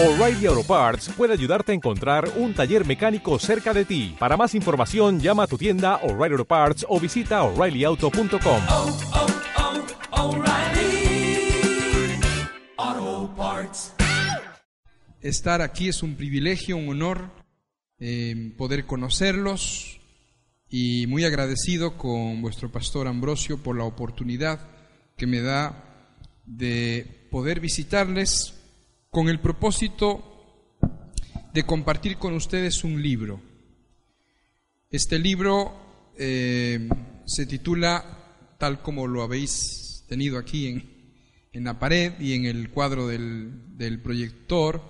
[0.00, 4.14] O'Reilly Auto Parts puede ayudarte a encontrar un taller mecánico cerca de ti.
[4.16, 8.62] Para más información, llama a tu tienda O'Reilly Auto Parts o visita oreillyauto.com.
[8.68, 8.96] oh,
[10.12, 11.50] oh, O'Reilly
[12.76, 13.92] Auto Parts.
[15.20, 17.32] Estar aquí es un privilegio, un honor,
[17.98, 19.98] eh, poder conocerlos
[20.68, 24.60] y muy agradecido con vuestro pastor Ambrosio por la oportunidad
[25.16, 26.06] que me da
[26.46, 28.57] de poder visitarles
[29.10, 30.76] con el propósito
[31.52, 33.40] de compartir con ustedes un libro.
[34.90, 36.88] Este libro eh,
[37.24, 41.14] se titula, tal como lo habéis tenido aquí en,
[41.52, 44.82] en la pared y en el cuadro del, del proyector,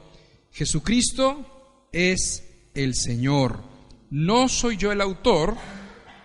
[0.51, 3.63] Jesucristo es el Señor.
[4.11, 5.57] No soy yo el autor,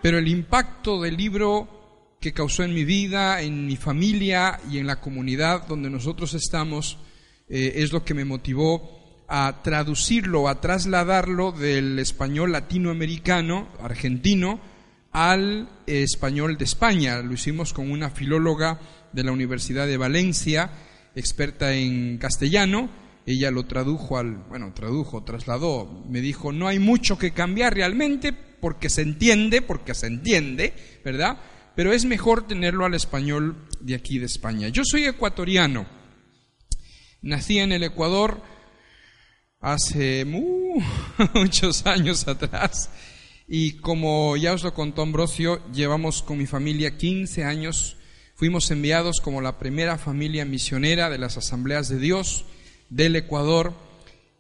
[0.02, 4.88] pero el impacto del libro que causó en mi vida, en mi familia y en
[4.88, 6.98] la comunidad donde nosotros estamos,
[7.56, 14.60] eh, es lo que me motivó a traducirlo, a trasladarlo del español latinoamericano, argentino,
[15.12, 17.22] al español de España.
[17.22, 18.80] Lo hicimos con una filóloga
[19.12, 20.72] de la Universidad de Valencia,
[21.14, 22.90] experta en castellano.
[23.28, 28.34] Ella lo tradujo al, bueno, tradujo, trasladó, me dijo, no hay mucho que cambiar realmente
[28.34, 30.74] porque se entiende, porque se entiende,
[31.06, 31.38] ¿verdad?
[31.76, 34.70] Pero es mejor tenerlo al español de aquí de España.
[34.70, 36.02] Yo soy ecuatoriano.
[37.24, 38.42] Nací en el Ecuador
[39.62, 40.26] hace
[41.34, 42.90] muchos años atrás
[43.48, 47.96] y como ya os lo contó Ambrosio, llevamos con mi familia 15 años.
[48.36, 52.44] Fuimos enviados como la primera familia misionera de las asambleas de Dios
[52.90, 53.74] del Ecuador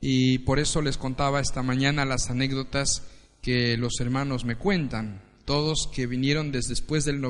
[0.01, 3.03] y por eso les contaba esta mañana las anécdotas
[3.41, 5.21] que los hermanos me cuentan.
[5.45, 7.21] Todos que vinieron desde después del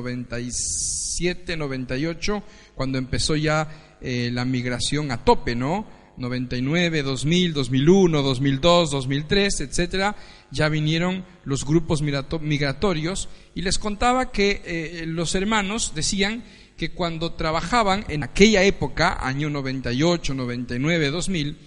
[1.14, 2.42] 97, 98,
[2.74, 5.86] cuando empezó ya eh, la migración a tope, ¿no?
[6.16, 10.16] 99, 2000, 2001, 2002, 2003, etcétera,
[10.50, 16.44] ya vinieron los grupos migratorios y les contaba que eh, los hermanos decían
[16.76, 21.58] que cuando trabajaban en aquella época, año 98, 99, 2000,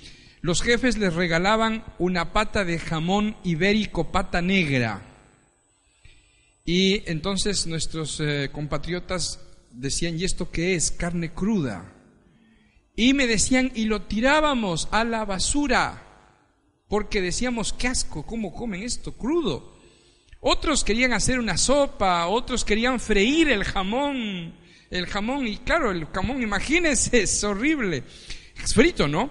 [0.41, 5.17] los jefes les regalaban una pata de jamón ibérico pata negra.
[6.70, 9.40] Y entonces nuestros eh, compatriotas
[9.72, 10.92] decían, ¿y esto qué es?
[10.92, 11.94] Carne cruda.
[12.94, 16.04] Y me decían, y lo tirábamos a la basura,
[16.90, 19.78] porque decíamos, qué asco, ¿cómo comen esto crudo?
[20.42, 24.54] Otros querían hacer una sopa, otros querían freír el jamón,
[24.90, 28.04] el jamón, y claro, el jamón, imagínense, es horrible.
[28.62, 29.30] Es frito, ¿no?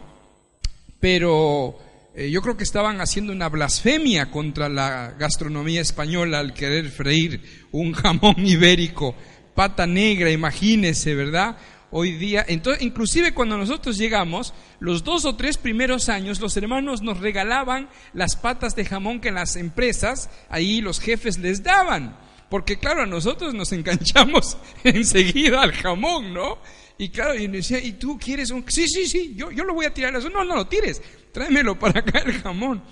[1.01, 1.79] Pero
[2.17, 7.43] eh, yo creo que estaban haciendo una blasfemia contra la gastronomía española al querer freír
[7.73, 9.15] un jamón ibérico,
[9.55, 11.57] pata negra, imagínense, ¿verdad?
[11.91, 12.45] hoy día.
[12.49, 17.89] Entonces, inclusive cuando nosotros llegamos, los dos o tres primeros años, los hermanos nos regalaban
[18.13, 22.17] las patas de jamón que en las empresas, ahí los jefes les daban.
[22.49, 26.59] Porque claro, a nosotros nos enganchamos enseguida al jamón, ¿no?
[26.99, 28.65] Y claro, y decía, ¿y tú quieres un...?
[28.69, 30.15] Sí, sí, sí, yo, yo lo voy a tirar.
[30.17, 30.31] Eso.
[30.31, 31.03] No, no lo tires,
[31.33, 32.83] tráemelo para acá el jamón.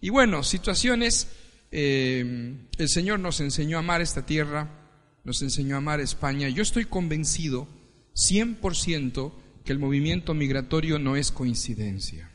[0.00, 1.28] Y bueno, situaciones,
[1.70, 4.68] eh, el Señor nos enseñó a amar esta tierra,
[5.24, 6.48] nos enseñó a amar España.
[6.48, 7.68] Yo estoy convencido
[8.14, 9.32] 100%
[9.64, 12.30] que el movimiento migratorio no es coincidencia,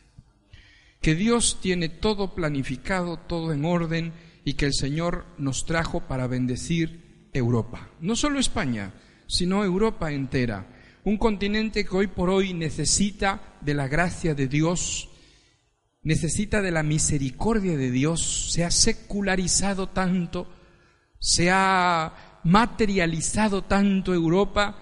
[1.01, 4.13] que Dios tiene todo planificado, todo en orden
[4.45, 7.89] y que el Señor nos trajo para bendecir Europa.
[7.99, 8.93] No solo España,
[9.27, 10.76] sino Europa entera.
[11.07, 15.07] Un continente que hoy por hoy necesita de la gracia de Dios,
[16.01, 20.49] necesita de la misericordia de Dios, se ha secularizado tanto,
[21.17, 24.81] se ha materializado tanto Europa,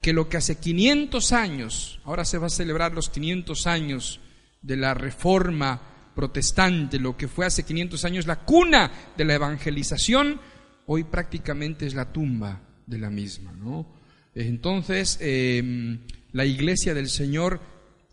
[0.00, 4.20] que lo que hace 500 años, ahora se va a celebrar los 500 años
[4.62, 5.82] de la reforma
[6.14, 10.40] protestante, lo que fue hace 500 años la cuna de la evangelización,
[10.86, 13.52] hoy prácticamente es la tumba de la misma.
[13.52, 13.97] ¿no?
[14.38, 15.98] Entonces, em,
[16.32, 17.60] la iglesia del Señor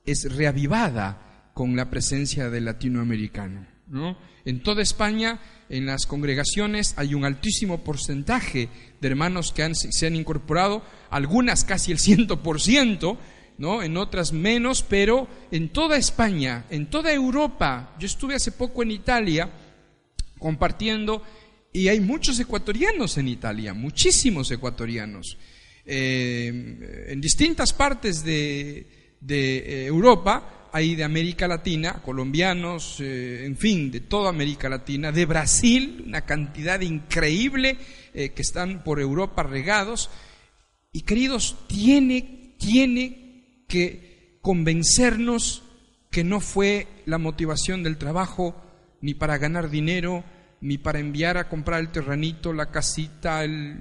[0.05, 3.67] es reavivada con la presencia del latinoamericano.
[3.87, 4.17] ¿no?
[4.43, 5.39] En toda España,
[5.69, 8.69] en las congregaciones, hay un altísimo porcentaje
[8.99, 13.19] de hermanos que se han incorporado, algunas casi el ciento por ciento,
[13.59, 13.83] ¿no?
[13.83, 17.95] en otras menos, pero en toda España, en toda Europa.
[17.99, 19.49] Yo estuve hace poco en Italia
[20.39, 21.21] compartiendo
[21.71, 25.37] y hay muchos ecuatorianos en Italia, muchísimos ecuatorianos.
[25.85, 33.89] Eh, en distintas partes de, de Europa hay de América Latina, colombianos, eh, en fin,
[33.91, 37.77] de toda América Latina, de Brasil, una cantidad increíble
[38.13, 40.09] eh, que están por Europa regados.
[40.91, 45.63] Y queridos, tiene, tiene que convencernos
[46.11, 48.61] que no fue la motivación del trabajo,
[48.99, 50.25] ni para ganar dinero,
[50.59, 53.79] ni para enviar a comprar el terrenito, la casita, el,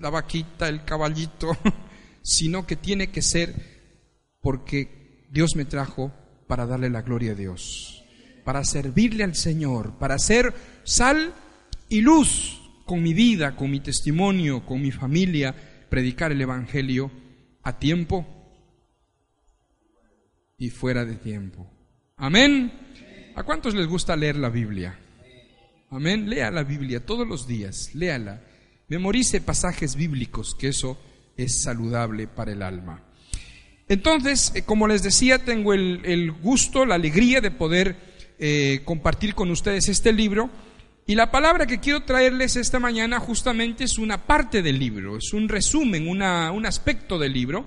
[0.00, 1.56] la vaquita, el caballito,
[2.22, 3.54] sino que tiene que ser
[4.40, 6.12] porque Dios me trajo
[6.46, 8.04] para darle la gloria a Dios,
[8.44, 10.52] para servirle al Señor, para ser
[10.82, 11.32] sal
[11.88, 15.54] y luz con mi vida, con mi testimonio, con mi familia,
[15.88, 17.10] predicar el Evangelio
[17.62, 18.26] a tiempo
[20.58, 21.70] y fuera de tiempo.
[22.16, 22.72] Amén.
[23.36, 24.98] ¿A cuántos les gusta leer la Biblia?
[25.90, 26.28] Amén.
[26.28, 28.42] Lea la Biblia todos los días, léala.
[28.90, 30.98] Memorice pasajes bíblicos, que eso
[31.36, 33.04] es saludable para el alma.
[33.88, 37.96] Entonces, eh, como les decía, tengo el, gusto, la alegría de poder
[38.40, 40.50] eh, compartir con ustedes este libro.
[41.06, 45.32] Y la palabra que quiero traerles esta mañana justamente es una parte del libro, es
[45.32, 47.66] un resumen, un aspecto del libro.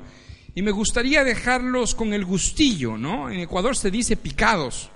[0.55, 3.29] Y me gustaría dejarlos con el gustillo, ¿no?
[3.29, 4.91] En Ecuador se dice picados,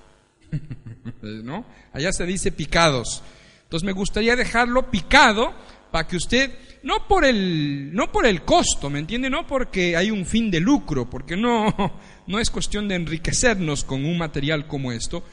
[1.22, 1.64] ¿no?
[1.94, 3.22] Allá se dice picados.
[3.62, 5.54] Entonces me gustaría dejarlo picado
[5.90, 6.52] para que usted,
[6.82, 9.30] no por el, no por el costo, ¿me entiende?
[9.30, 11.74] No porque hay un fin de lucro, porque no,
[12.26, 15.24] no es cuestión de enriquecernos con un material como esto,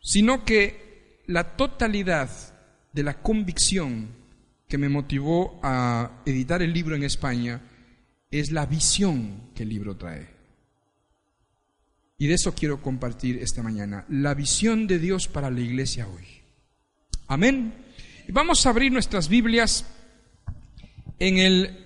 [0.00, 2.30] sino que la totalidad
[2.92, 4.08] de la convicción
[4.68, 7.60] que me motivó a editar el libro en España
[8.30, 10.28] es la visión que el libro trae.
[12.18, 16.24] Y de eso quiero compartir esta mañana, la visión de Dios para la iglesia hoy.
[17.26, 17.74] Amén.
[18.28, 19.84] Vamos a abrir nuestras Biblias
[21.18, 21.84] en el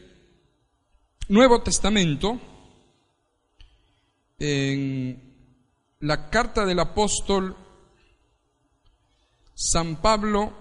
[1.28, 2.40] Nuevo Testamento,
[4.38, 5.34] en
[6.00, 7.56] la carta del apóstol
[9.54, 10.54] San Pablo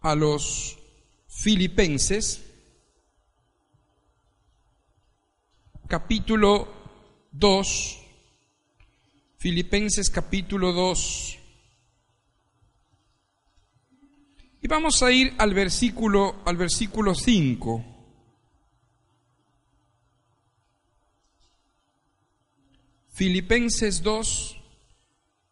[0.00, 0.76] a los
[1.28, 2.44] filipenses,
[5.88, 6.68] capítulo
[7.32, 8.00] 2,
[9.44, 11.43] Filipenses capítulo 2.
[14.64, 17.84] Y vamos a ir al versículo al versículo 5.
[23.10, 24.56] Filipenses 2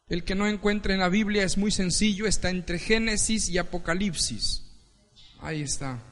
[0.08, 4.62] el que no encuentre en la Biblia es muy sencillo, está entre Génesis y Apocalipsis.
[5.40, 6.02] Ahí está.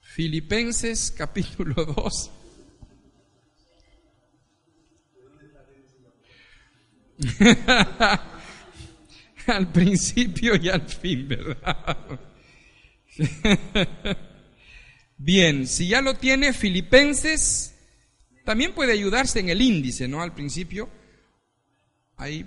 [0.00, 2.30] Filipenses capítulo 2.
[9.54, 11.96] al principio y al fin, ¿verdad?
[15.16, 17.74] Bien, si ya lo tiene Filipenses,
[18.44, 20.22] también puede ayudarse en el índice, ¿no?
[20.22, 20.88] Al principio,
[22.16, 22.46] ahí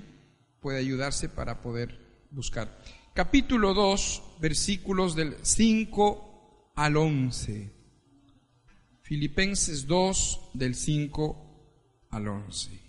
[0.61, 1.99] puede ayudarse para poder
[2.29, 2.79] buscar.
[3.13, 7.71] Capítulo 2, versículos del 5 al 11.
[9.01, 12.80] Filipenses 2, del 5 al 11.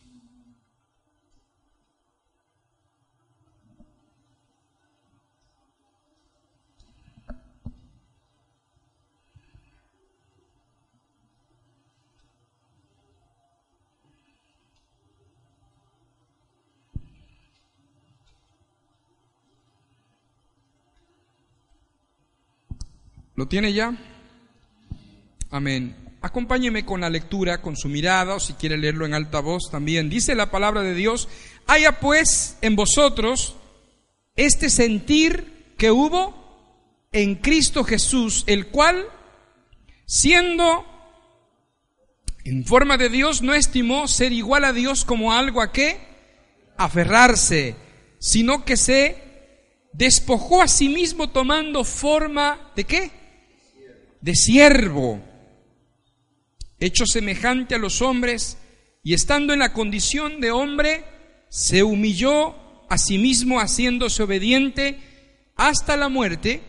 [23.34, 23.96] ¿Lo tiene ya?
[25.50, 25.96] Amén.
[26.20, 30.10] Acompáñeme con la lectura, con su mirada, o si quiere leerlo en alta voz también.
[30.10, 31.28] Dice la palabra de Dios,
[31.66, 33.56] haya pues en vosotros
[34.36, 39.06] este sentir que hubo en Cristo Jesús, el cual,
[40.06, 40.86] siendo
[42.44, 45.98] en forma de Dios, no estimó ser igual a Dios como algo a qué
[46.76, 47.76] aferrarse,
[48.18, 49.22] sino que se
[49.92, 53.21] despojó a sí mismo tomando forma de qué?
[54.22, 55.20] De siervo,
[56.78, 58.56] hecho semejante a los hombres,
[59.02, 61.04] y estando en la condición de hombre,
[61.48, 62.54] se humilló
[62.88, 64.98] a sí mismo haciéndose obediente
[65.56, 66.62] hasta la muerte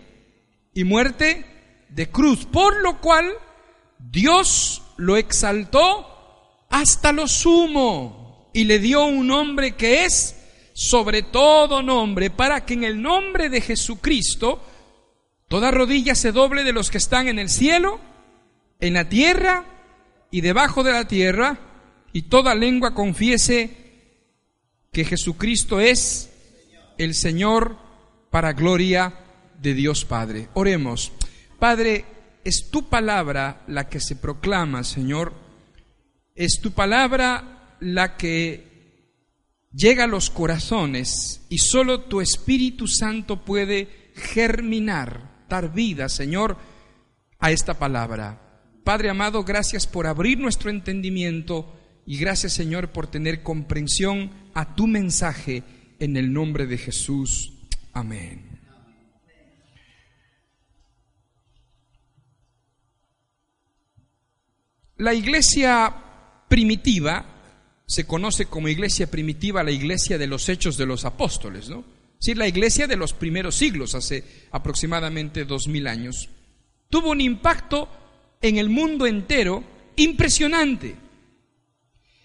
[0.73, 1.45] y muerte
[1.89, 3.31] de cruz, por lo cual
[3.99, 10.35] Dios lo exaltó hasta lo sumo y le dio un nombre que es
[10.73, 14.59] sobre todo nombre, para que en el nombre de Jesucristo
[15.53, 17.99] Toda rodilla se doble de los que están en el cielo,
[18.79, 19.63] en la tierra
[20.31, 21.59] y debajo de la tierra,
[22.11, 23.69] y toda lengua confiese
[24.91, 26.31] que Jesucristo es
[26.97, 27.77] el Señor
[28.31, 29.13] para gloria
[29.61, 30.49] de Dios Padre.
[30.55, 31.11] Oremos.
[31.59, 32.03] Padre,
[32.43, 35.33] es tu palabra la que se proclama, Señor.
[36.33, 39.05] Es tu palabra la que
[39.71, 46.57] llega a los corazones y solo tu Espíritu Santo puede germinar dar vida, Señor,
[47.37, 48.39] a esta palabra.
[48.83, 51.71] Padre amado, gracias por abrir nuestro entendimiento
[52.07, 55.63] y gracias Señor por tener comprensión a tu mensaje
[55.99, 57.53] en el nombre de Jesús.
[57.93, 58.49] Amén.
[64.97, 65.93] La iglesia
[66.47, 67.25] primitiva
[67.85, 71.92] se conoce como iglesia primitiva la iglesia de los hechos de los apóstoles, ¿no?
[72.23, 76.29] Sí, la iglesia de los primeros siglos, hace aproximadamente dos mil años,
[76.89, 77.89] tuvo un impacto
[78.41, 79.61] en el mundo entero
[79.97, 80.95] impresionante.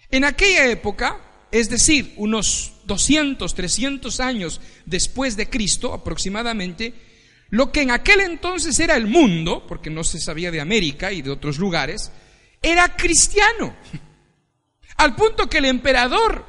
[0.09, 6.93] En aquella época, es decir, unos 200, 300 años después de Cristo aproximadamente,
[7.49, 11.21] lo que en aquel entonces era el mundo, porque no se sabía de América y
[11.21, 12.09] de otros lugares,
[12.61, 13.75] era cristiano.
[14.95, 16.45] Al punto que el emperador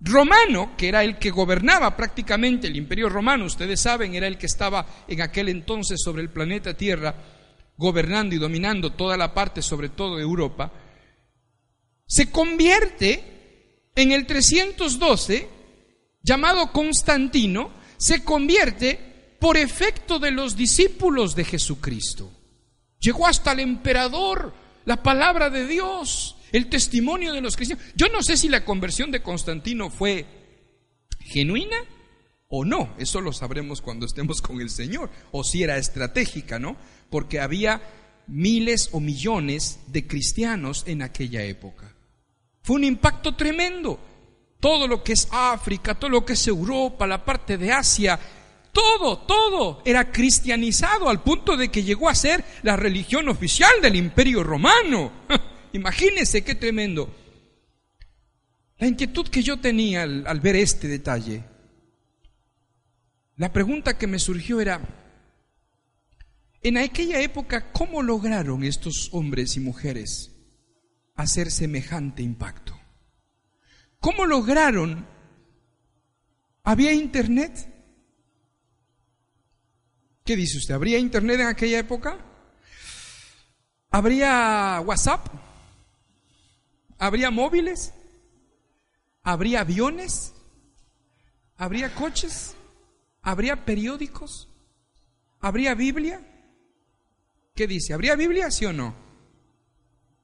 [0.00, 4.46] romano, que era el que gobernaba prácticamente el imperio romano, ustedes saben, era el que
[4.46, 7.14] estaba en aquel entonces sobre el planeta Tierra,
[7.76, 10.72] gobernando y dominando toda la parte, sobre todo de Europa,
[12.06, 13.36] se convierte
[13.94, 15.48] en el 312,
[16.22, 22.30] llamado Constantino, se convierte por efecto de los discípulos de Jesucristo.
[23.00, 27.84] Llegó hasta el emperador la palabra de Dios, el testimonio de los cristianos.
[27.94, 30.24] Yo no sé si la conversión de Constantino fue
[31.20, 31.76] genuina
[32.48, 36.76] o no, eso lo sabremos cuando estemos con el Señor, o si era estratégica, ¿no?
[37.10, 37.82] Porque había
[38.28, 41.94] miles o millones de cristianos en aquella época.
[42.62, 44.00] Fue un impacto tremendo.
[44.58, 48.18] Todo lo que es África, todo lo que es Europa, la parte de Asia,
[48.72, 53.96] todo, todo era cristianizado al punto de que llegó a ser la religión oficial del
[53.96, 55.12] imperio romano.
[55.76, 57.14] Imagínense qué tremendo.
[58.78, 61.44] La inquietud que yo tenía al, al ver este detalle,
[63.36, 64.80] la pregunta que me surgió era,
[66.62, 70.32] en aquella época, ¿cómo lograron estos hombres y mujeres
[71.14, 72.78] hacer semejante impacto?
[74.00, 75.06] ¿Cómo lograron?
[76.62, 77.72] ¿Había internet?
[80.24, 80.74] ¿Qué dice usted?
[80.74, 82.18] ¿Habría internet en aquella época?
[83.90, 85.45] ¿Habría WhatsApp?
[86.98, 87.92] ¿Habría móviles?
[89.22, 90.34] ¿Habría aviones?
[91.56, 92.54] ¿Habría coches?
[93.22, 94.48] ¿Habría periódicos?
[95.40, 96.20] ¿Habría Biblia?
[97.54, 97.92] ¿Qué dice?
[97.92, 98.94] ¿Habría Biblia, sí o no?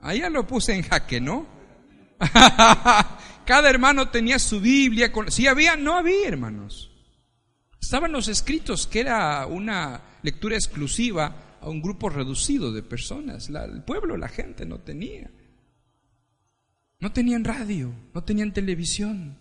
[0.01, 1.47] Ahí ya lo puse en jaque, ¿no?
[3.45, 5.13] Cada hermano tenía su Biblia.
[5.13, 5.31] Con...
[5.31, 6.91] Si había, no había, hermanos.
[7.81, 13.49] Estaban los escritos, que era una lectura exclusiva a un grupo reducido de personas.
[13.49, 15.31] el pueblo, la gente no tenía.
[17.03, 19.37] No tenían radio, no tenían televisión.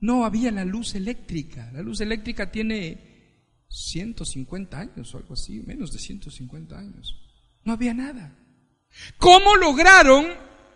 [0.00, 1.70] No había la luz eléctrica.
[1.74, 7.14] La luz eléctrica tiene 150 años o algo así, menos de 150 años.
[7.62, 8.34] No había nada.
[9.18, 10.28] ¿Cómo lograron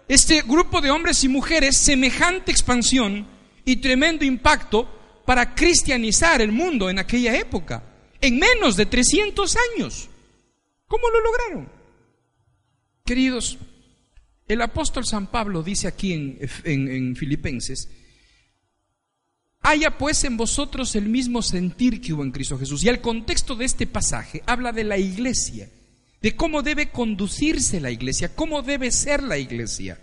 [0.07, 3.27] este grupo de hombres y mujeres semejante expansión
[3.65, 7.85] y tremendo impacto para cristianizar el mundo en aquella época,
[8.21, 10.11] en menos de 300 años.
[10.87, 11.73] ¿Cómo lo lograron?
[13.03, 13.59] Queridos,
[14.53, 17.89] el apóstol San Pablo dice aquí en, en, Filipenses,
[19.61, 22.85] haya pues en vosotros el mismo sentir que hubo en Cristo Jesús.
[22.85, 25.71] Y el contexto de este pasaje habla de la iglesia,
[26.21, 30.01] de cómo debe conducirse la iglesia, cómo debe ser la iglesia.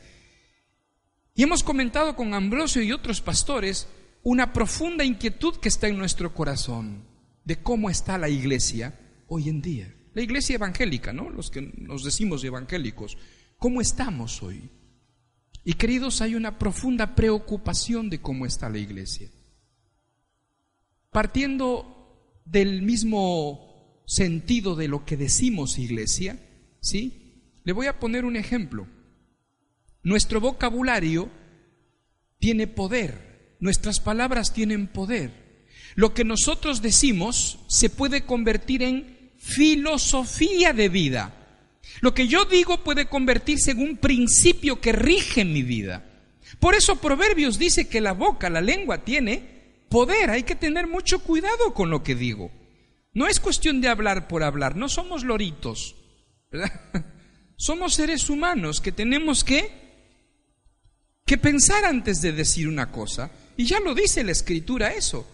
[1.36, 3.88] Y hemos comentado con Ambrosio y otros pastores
[4.24, 7.06] una profunda inquietud que está en nuestro corazón
[7.46, 9.96] de cómo está la iglesia hoy en día.
[10.14, 11.30] La iglesia evangélica, ¿no?
[11.30, 13.18] Los que nos decimos evangélicos.
[13.60, 14.72] ¿Cómo estamos hoy?
[15.64, 19.30] Y queridos, hay una profunda preocupación de cómo está la iglesia.
[21.12, 26.40] Partiendo del mismo sentido de lo que decimos iglesia,
[26.82, 27.60] ¿sí?
[27.64, 28.88] Le voy a poner un ejemplo.
[30.02, 31.30] Nuestro vocabulario
[32.40, 35.68] tiene poder Nuestras palabras tienen poder.
[35.96, 41.39] Lo que nosotros decimos se puede convertir en filosofía de vida.
[42.02, 46.06] Lo que yo digo puede convertirse en un principio que rige mi vida.
[46.60, 50.30] Por eso Proverbios dice que la boca, la lengua tiene poder.
[50.30, 52.52] Hay que tener mucho cuidado con lo que digo.
[53.14, 55.96] No es cuestión de hablar por hablar, no somos loritos.
[57.58, 59.70] Somos seres humanos que tenemos que,
[61.26, 65.28] que pensar antes de decir una cosa y ya lo dice la escritura eso.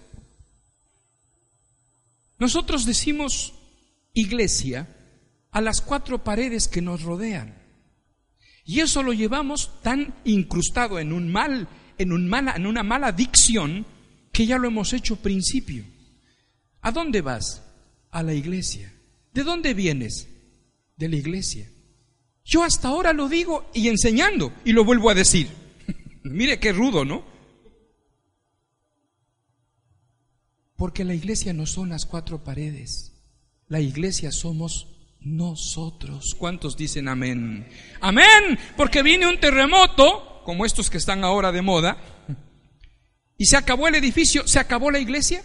[2.39, 3.53] Nosotros decimos
[4.15, 4.87] iglesia
[5.55, 7.55] a las cuatro paredes que nos rodean.
[8.65, 13.13] Y eso lo llevamos tan incrustado en un mal, en, un mala, en una mala
[13.13, 13.85] dicción
[14.33, 15.85] que ya lo hemos hecho principio.
[16.81, 17.63] ¿A dónde vas?
[18.11, 18.91] A la iglesia.
[19.33, 20.27] ¿De dónde vienes?
[20.97, 21.71] De la iglesia.
[22.43, 25.47] Yo hasta ahora lo digo y enseñando y lo vuelvo a decir.
[26.23, 27.23] Mire qué rudo, ¿no?
[30.75, 33.13] Porque la iglesia no son las cuatro paredes.
[33.69, 34.94] La iglesia somos
[35.25, 36.35] nosotros.
[36.37, 37.67] ¿Cuántos dicen amén?
[37.99, 41.97] Amén, porque viene un terremoto, como estos que están ahora de moda,
[43.37, 45.43] y se acabó el edificio, se acabó la iglesia.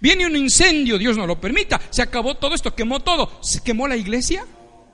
[0.00, 3.88] Viene un incendio, Dios no lo permita, se acabó todo esto, quemó todo, ¿se quemó
[3.88, 4.44] la iglesia?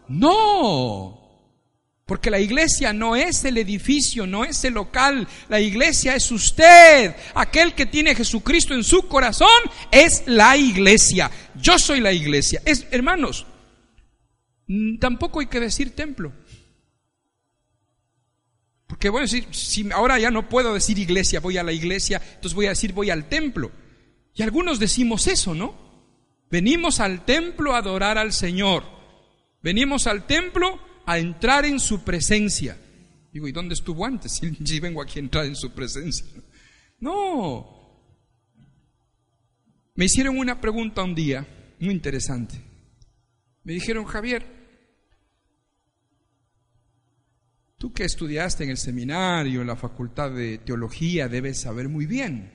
[0.06, 1.18] No,
[2.06, 7.16] porque la iglesia no es el edificio, no es el local, la iglesia es usted,
[7.34, 9.48] aquel que tiene a Jesucristo en su corazón,
[9.90, 12.60] es la iglesia, yo soy la iglesia.
[12.64, 13.46] Es, hermanos,
[14.98, 16.32] tampoco hay que decir templo.
[18.86, 22.54] Porque bueno, si, si ahora ya no puedo decir iglesia, voy a la iglesia, entonces
[22.54, 23.70] voy a decir voy al templo.
[24.34, 25.74] Y algunos decimos eso, ¿no?
[26.50, 28.84] Venimos al templo a adorar al Señor.
[29.62, 32.76] Venimos al templo a entrar en su presencia.
[33.32, 34.40] Digo, ¿y dónde estuvo antes?
[34.64, 36.26] Si, vengo aquí a entrar en su presencia.
[37.00, 38.10] No.
[39.94, 41.46] Me hicieron una pregunta un día,
[41.80, 42.54] muy interesante.
[43.64, 44.44] Me dijeron, Javier,
[47.82, 52.52] tú que estudiaste en el seminario, en la facultad de teología, debes saber muy bien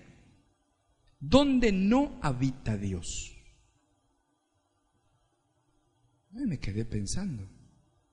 [1.20, 3.34] ¿Dónde no habita Dios?
[6.32, 7.46] me quedé pensando.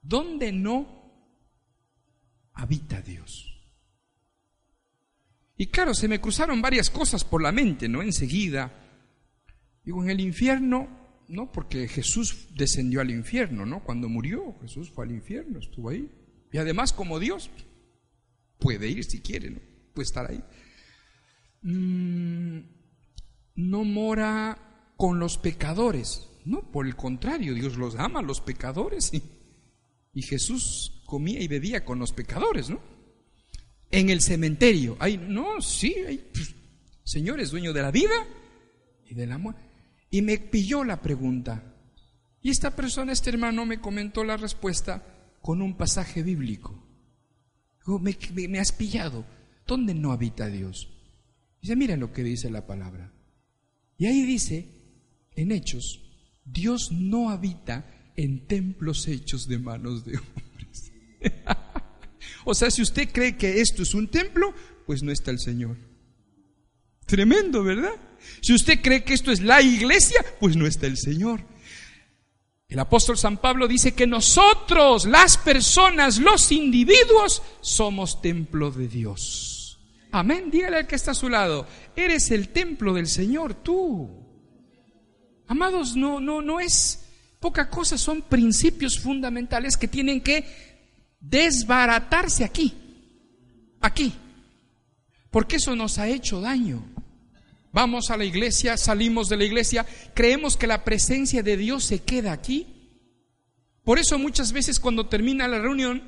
[0.03, 1.31] ¿Dónde no
[2.53, 3.63] habita Dios?
[5.57, 8.03] Y claro, se me cruzaron varias cosas por la mente, ¿no?
[8.03, 8.73] Enseguida.
[9.85, 10.89] Digo, en el infierno,
[11.29, 11.53] ¿no?
[11.53, 13.85] Porque Jesús descendió al infierno, ¿no?
[13.85, 16.11] Cuando murió, Jesús fue al infierno, estuvo ahí.
[16.55, 17.51] Y además, como Dios,
[18.61, 19.59] puede ir si quiere, ¿no?
[19.93, 20.41] Puede estar ahí.
[21.63, 22.61] Mm,
[23.57, 26.29] no mora con los pecadores.
[26.45, 29.11] No, por el contrario, Dios los ama, los pecadores.
[29.13, 32.81] Y, Jesús comía y bebía con los pecadores, ¿no?
[33.91, 34.97] En el cementerio.
[35.01, 36.55] Hay, no, sí, hay pues,
[37.03, 38.29] señores dueño de la vida
[39.11, 39.57] y del amor.
[40.09, 41.75] Y me pilló la pregunta.
[42.43, 45.14] Y esta persona, este hermano, me comentó la respuesta
[45.45, 46.83] con un pasaje bíblico.
[48.01, 49.27] Me, me, me has pillado.
[49.67, 50.89] ¿Dónde no habita Dios?
[51.61, 53.13] Dice, mira lo que dice la palabra.
[53.99, 54.67] Y ahí dice,
[55.37, 56.01] en Hechos,
[56.47, 57.85] Dios no habita
[58.17, 60.93] en templos hechos de manos de hombres.
[62.47, 64.55] o sea, si usted cree que esto es un templo,
[64.87, 65.77] pues no está el Señor.
[67.05, 67.93] Tremendo, ¿verdad?
[68.41, 71.53] Si usted cree que esto es la iglesia, pues no está el Señor.
[72.69, 79.79] El apóstol San Pablo dice que nosotros, las personas, los individuos, somos templo de Dios.
[80.13, 80.51] Amén.
[80.51, 84.25] Dígale al que está a su lado, eres el templo del Señor tú.
[85.47, 87.05] Amados, no, no, no es
[87.39, 90.47] poca cosa, son principios fundamentales que tienen que
[91.21, 92.75] desbaratarse aquí,
[93.81, 94.15] aquí,
[95.31, 96.94] porque eso nos ha hecho daño.
[97.75, 99.85] Vamos a la iglesia, salimos de la iglesia,
[100.15, 102.69] creemos que la presencia de Dios se queda aquí.
[103.83, 106.05] Por eso muchas veces cuando termina la reunión,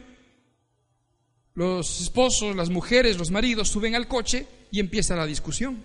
[1.55, 5.83] los esposos, las mujeres, los maridos suben al coche y empieza la discusión.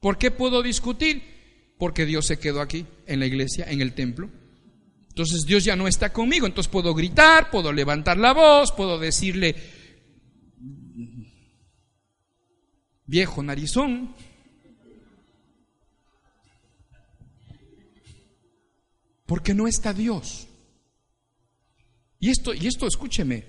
[0.00, 1.74] ¿Por qué puedo discutir?
[1.78, 4.30] Porque Dios se quedó aquí, en la iglesia, en el templo.
[5.08, 9.54] Entonces Dios ya no está conmigo, entonces puedo gritar, puedo levantar la voz, puedo decirle,
[13.04, 14.29] viejo narizón.
[19.30, 20.48] Porque no está Dios.
[22.18, 23.44] Y esto, y esto, escúcheme,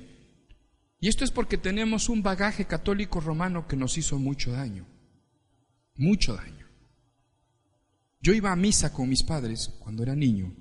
[1.00, 4.86] y esto es porque tenemos un bagaje católico romano que nos hizo mucho daño,
[5.96, 6.68] mucho daño.
[8.20, 10.56] Yo iba a misa con mis padres cuando era niño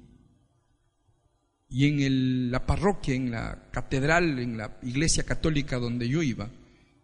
[1.69, 6.51] y en la parroquia, en la catedral, en la iglesia católica donde yo iba,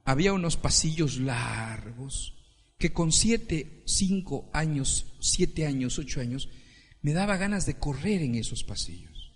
[0.06, 2.32] había unos pasillos largos
[2.78, 6.48] que con siete, cinco años, siete años, ocho años,
[7.02, 9.32] me daba ganas de correr en esos pasillos.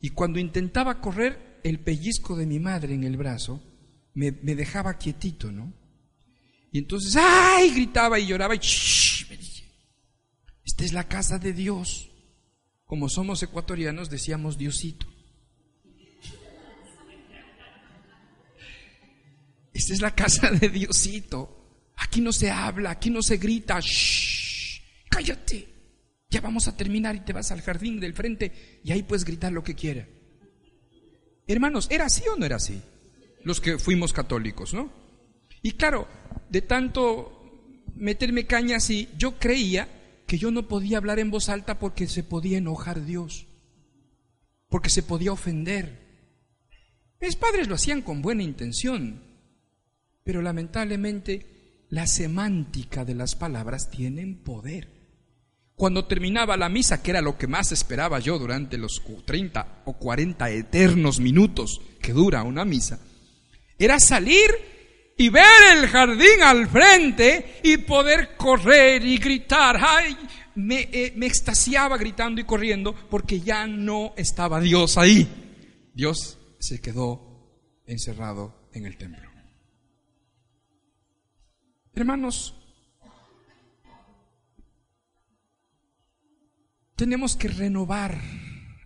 [0.00, 3.62] Y cuando intentaba correr, el pellizco de mi madre en el brazo
[4.14, 5.72] me, dejaba quietito, ¿no?
[6.72, 7.72] Y entonces, ¡ay!
[7.72, 9.28] gritaba y lloraba y ¡shh!
[9.30, 9.64] me dije,
[10.64, 12.10] esta es la casa de Dios.
[12.84, 15.06] Como somos ecuatorianos decíamos Diosito.
[19.72, 21.92] Esta es la casa de Diosito.
[21.96, 23.78] Aquí no se habla, aquí no se grita.
[23.80, 24.80] ¡Shh!
[25.08, 25.77] Cállate.
[26.30, 29.52] Ya vamos a terminar y te vas al jardín del frente y ahí puedes gritar
[29.52, 30.06] lo que quieras.
[31.46, 32.82] Hermanos, ¿era así o no era así?
[33.42, 34.92] Los que fuimos católicos, ¿no?
[35.62, 36.06] Y claro,
[36.50, 39.88] de tanto meterme caña así, yo creía
[40.26, 43.46] que yo no podía hablar en voz alta porque se podía enojar Dios,
[44.68, 46.06] porque se podía ofender.
[47.20, 49.26] Mis padres lo hacían con buena intención,
[50.22, 54.97] Pero lamentablemente la semántica de las palabras tienen poder.
[55.78, 59.92] Cuando terminaba la misa, que era lo que más esperaba yo durante los 30 o
[59.92, 62.98] 40 eternos minutos que dura una misa,
[63.78, 64.50] era salir
[65.16, 69.78] y ver el jardín al frente y poder correr y gritar.
[69.80, 70.16] ¡Ay!
[70.56, 75.28] Me, eh, me extasiaba gritando y corriendo porque ya no estaba Dios ahí.
[75.94, 77.52] Dios se quedó
[77.86, 79.28] encerrado en el templo.
[81.94, 82.57] Hermanos,
[86.98, 88.20] tenemos que renovar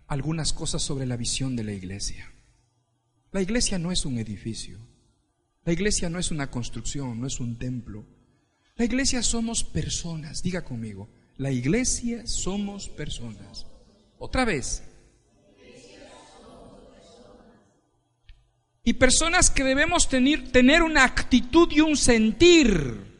[0.05, 2.31] algunas cosas sobre la visión de la iglesia.
[3.31, 4.77] La iglesia no es un edificio.
[5.65, 8.05] La iglesia no es una construcción, no es un templo.
[8.75, 10.43] La iglesia somos personas.
[10.43, 13.65] Diga conmigo, la iglesia somos personas.
[14.19, 14.83] Otra vez.
[18.83, 23.12] Y personas que debemos tener, tener una actitud y un sentir.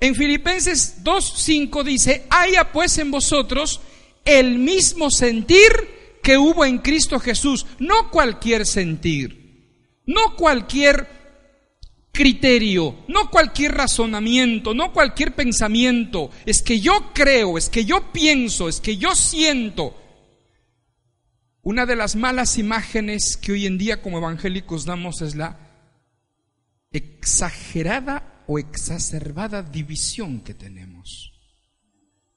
[0.00, 3.80] En Filipenses 2.5 dice, haya pues en vosotros
[4.24, 11.08] el mismo sentir que hubo en Cristo Jesús, no cualquier sentir, no cualquier
[12.12, 18.68] criterio, no cualquier razonamiento, no cualquier pensamiento, es que yo creo, es que yo pienso,
[18.68, 19.96] es que yo siento.
[21.62, 25.58] Una de las malas imágenes que hoy en día como evangélicos damos es la
[26.92, 31.32] exagerada o exacerbada división que tenemos.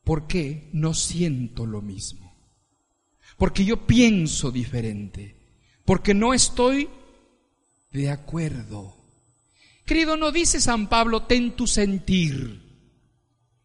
[0.03, 2.35] ¿Por qué no siento lo mismo?
[3.37, 5.37] Porque yo pienso diferente,
[5.85, 6.89] porque no estoy
[7.91, 8.97] de acuerdo.
[9.85, 12.61] Querido, no dice San Pablo, ten tu sentir.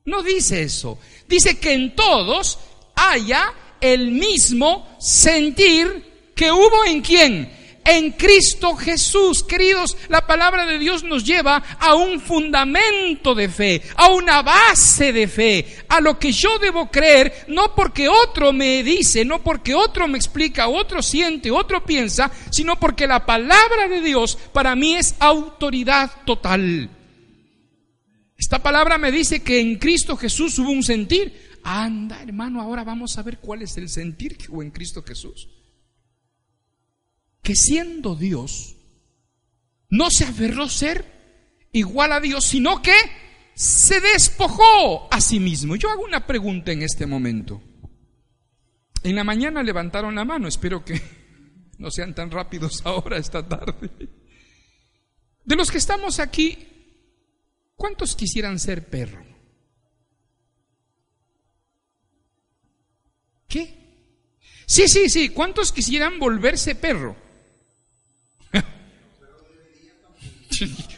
[0.04, 1.00] No dice eso.
[1.28, 2.61] Dice que en todos
[2.94, 7.56] haya el mismo sentir que hubo en quién?
[7.87, 9.42] En Cristo Jesús.
[9.42, 15.12] Queridos, la palabra de Dios nos lleva a un fundamento de fe, a una base
[15.12, 19.75] de fe, a lo que yo debo creer, no porque otro me dice, no porque
[19.75, 24.96] otro me explica, otro siente, otro piensa, sino porque la palabra de Dios para mí
[24.96, 26.90] es autoridad total.
[28.37, 31.59] Esta palabra me dice que en Cristo Jesús hubo un sentir.
[31.64, 35.49] Anda, hermano, ahora vamos a ver cuál es el sentir que hubo en Cristo Jesús
[37.46, 38.74] que siendo Dios,
[39.88, 41.04] no se aferró ser
[41.70, 42.96] igual a Dios, sino que
[43.54, 45.76] se despojó a sí mismo.
[45.76, 47.62] Yo hago una pregunta en este momento.
[49.04, 51.00] En la mañana levantaron la mano, espero que
[51.78, 53.90] no sean tan rápidos ahora esta tarde.
[55.44, 56.59] De los que estamos aquí,
[57.76, 59.24] ¿cuántos quisieran ser perro?
[63.46, 64.32] ¿Qué?
[64.66, 67.24] Sí, sí, sí, ¿cuántos quisieran volverse perro?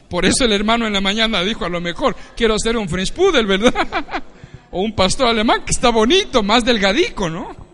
[0.08, 3.12] Por eso el hermano en la mañana dijo, a lo mejor quiero ser un French
[3.12, 3.74] Poodle, ¿verdad?
[4.70, 7.68] o un pastor alemán que está bonito, más delgadico, ¿no?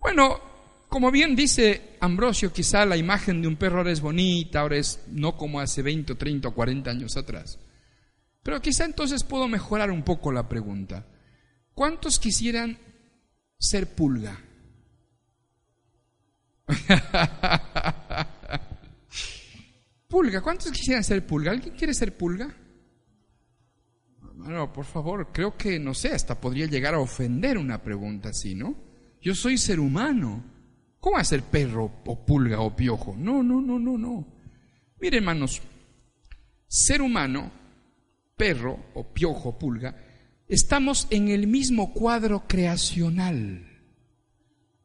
[0.00, 0.40] Bueno,
[0.88, 5.02] como bien dice Ambrosio, quizá la imagen de un perro ahora es bonita, ahora es
[5.08, 7.58] no como hace 20, 30 o 40 años atrás.
[8.42, 11.04] Pero quizá entonces puedo mejorar un poco la pregunta.
[11.74, 12.78] ¿Cuántos quisieran
[13.58, 14.40] ser pulga?
[20.16, 21.50] Pulga, ¿cuántos quisieran ser pulga?
[21.50, 22.48] ¿Alguien quiere ser pulga?
[24.32, 28.54] Bueno, por favor, creo que, no sé, hasta podría llegar a ofender una pregunta así,
[28.54, 28.74] ¿no?
[29.20, 30.42] Yo soy ser humano.
[31.00, 33.14] ¿Cómo ser perro o pulga o piojo?
[33.14, 34.26] No, no, no, no, no.
[35.02, 35.60] Miren, hermanos,
[36.66, 37.52] ser humano,
[38.38, 40.02] perro o piojo, pulga,
[40.48, 43.68] estamos en el mismo cuadro creacional.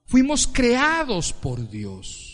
[0.04, 2.31] Fuimos creados por Dios.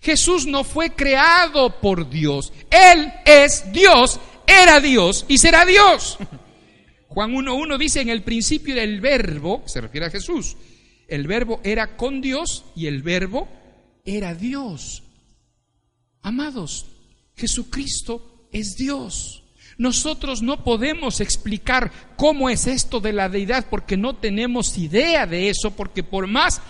[0.00, 2.52] Jesús no fue creado por Dios.
[2.70, 6.18] Él es Dios, era Dios y será Dios.
[7.08, 10.56] Juan 1.1 dice, en el principio era el verbo, se refiere a Jesús.
[11.08, 13.48] El verbo era con Dios y el verbo
[14.04, 15.02] era Dios.
[16.22, 16.86] Amados,
[17.34, 19.42] Jesucristo es Dios.
[19.78, 25.48] Nosotros no podemos explicar cómo es esto de la deidad porque no tenemos idea de
[25.48, 26.60] eso, porque por más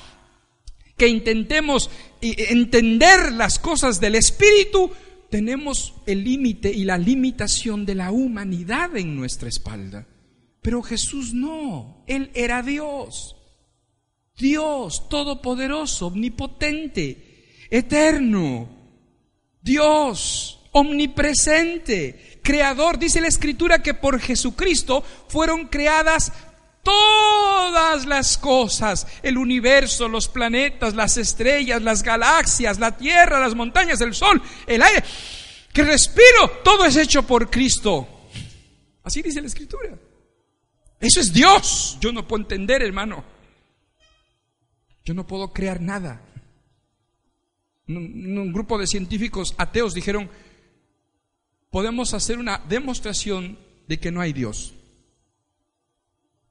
[0.99, 4.91] que intentemos entender las cosas del Espíritu,
[5.31, 10.07] tenemos el límite y la limitación de la humanidad en nuestra espalda.
[10.61, 13.37] Pero Jesús no, Él era Dios,
[14.37, 18.69] Dios todopoderoso, omnipotente, eterno,
[19.63, 22.99] Dios omnipresente, creador.
[22.99, 26.33] Dice la Escritura que por Jesucristo fueron creadas
[26.89, 34.01] todas las cosas, el universo, los planetas, las estrellas, las galaxias, la tierra, las montañas,
[34.01, 35.05] el sol, el aire,
[35.71, 38.09] que respiro, todo es hecho por Cristo.
[39.03, 39.99] Así dice la escritura.
[40.99, 41.99] Eso es Dios.
[42.01, 43.23] Yo no puedo entender, hermano.
[45.05, 46.23] Yo no puedo crear nada.
[47.87, 50.31] Un, un grupo de científicos ateos dijeron,
[51.71, 54.75] podemos hacer una demostración de que no hay Dios.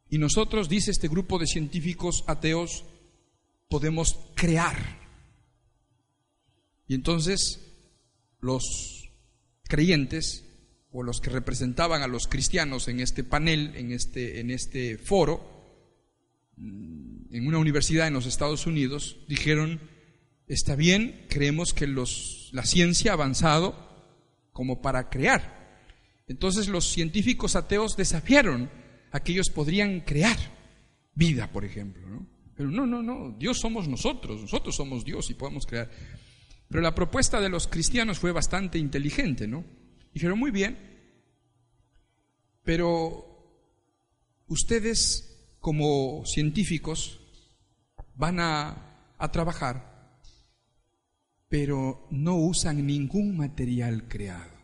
[0.10, 2.86] Y nosotros, dice este grupo de científicos ateos,
[3.70, 5.00] podemos crear.
[6.88, 7.60] Y entonces
[8.40, 9.12] los
[9.64, 10.46] creyentes
[10.92, 15.58] o los que representaban a los cristianos en este panel, en este, en este foro,
[16.58, 19.82] en una universidad en los Estados Unidos, dijeron,
[20.48, 23.76] está bien, creemos que los, la ciencia ha avanzado
[24.54, 25.58] como para crear.
[26.28, 28.72] Entonces los científicos ateos desafiaron
[29.18, 30.38] a que ellos podrían crear
[31.16, 32.08] vida, por ejemplo.
[32.08, 32.28] ¿no?
[32.56, 35.90] Pero no, no, no, Dios somos nosotros, nosotros somos Dios y podemos crear.
[36.70, 39.64] Pero la propuesta de los cristianos fue bastante inteligente, ¿no?
[40.14, 40.78] Dijeron, muy bien,
[42.64, 43.26] pero
[44.48, 47.20] ustedes como científicos
[48.16, 50.20] van a, a trabajar,
[51.50, 54.57] pero no usan ningún material creado.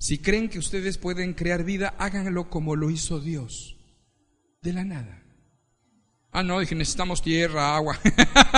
[0.00, 3.76] Si creen que ustedes pueden crear vida, háganlo como lo hizo Dios,
[4.62, 5.22] de la nada.
[6.32, 8.00] Ah, no, dije, necesitamos tierra, agua.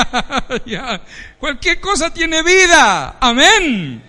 [0.67, 1.05] ya.
[1.41, 3.19] Cualquier cosa tiene vida.
[3.19, 4.05] Amén.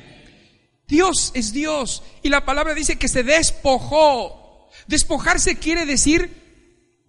[0.88, 2.04] Dios es Dios.
[2.22, 4.70] Y la palabra dice que se despojó.
[4.86, 6.30] Despojarse quiere decir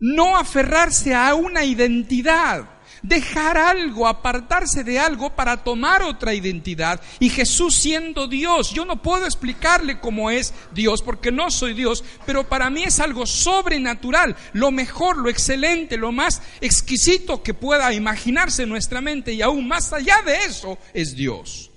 [0.00, 2.66] no aferrarse a una identidad
[3.04, 7.00] dejar algo, apartarse de algo para tomar otra identidad.
[7.20, 12.02] Y Jesús siendo Dios, yo no puedo explicarle cómo es Dios, porque no soy Dios,
[12.26, 17.92] pero para mí es algo sobrenatural, lo mejor, lo excelente, lo más exquisito que pueda
[17.92, 21.70] imaginarse nuestra mente y aún más allá de eso es Dios.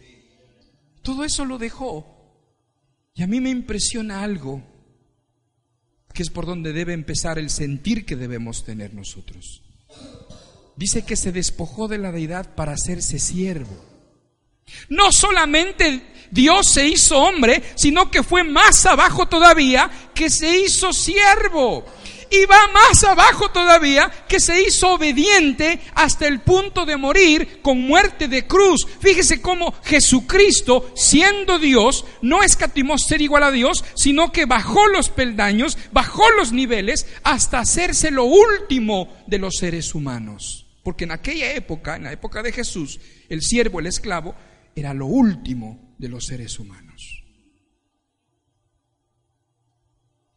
[1.02, 2.16] Todo eso lo dejó.
[3.14, 4.62] Y a mí me impresiona algo,
[6.14, 9.64] que es por donde debe empezar el sentir que debemos tener nosotros
[10.78, 13.84] dice que se despojó de la deidad para hacerse siervo.
[14.90, 20.94] No solamente Dios se hizo hombre, sino que fue más abajo todavía que se hizo
[20.94, 21.86] siervo.
[22.30, 27.80] Y va más abajo todavía que se hizo obediente hasta el punto de morir con
[27.80, 28.86] muerte de cruz.
[29.00, 35.10] Fíjese cómo Jesucristo, siendo Dios, no escatimó ser igual a Dios, sino que bajó los
[35.10, 40.67] peldaños, bajó los niveles hasta hacerse lo último de los seres humanos.
[40.88, 44.36] Porque en aquella época, en la época de Jesús, el siervo, el esclavo,
[44.74, 47.26] era lo último de los seres humanos.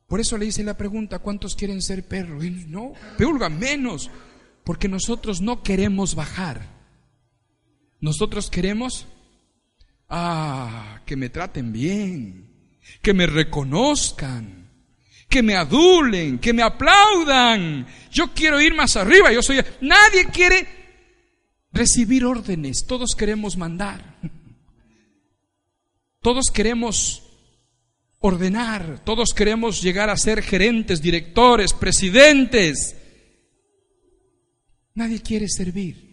[0.09, 2.45] Por eso le hice la pregunta, ¿cuántos quieren ser perros?
[2.45, 4.11] Y no, peulga menos,
[4.65, 6.67] porque nosotros no queremos bajar.
[8.01, 9.07] Nosotros queremos,
[10.09, 14.60] ah, que me traten bien, que me reconozcan,
[15.31, 17.87] que me adulen, que me aplaudan.
[18.11, 19.65] Yo quiero ir más arriba, yo soy...
[19.81, 20.67] Nadie quiere
[21.73, 24.19] recibir órdenes, todos queremos mandar.
[26.21, 27.23] Todos queremos
[28.19, 32.97] ordenar, todos queremos llegar a ser gerentes, directores, presidentes.
[34.95, 36.11] Nadie quiere servir.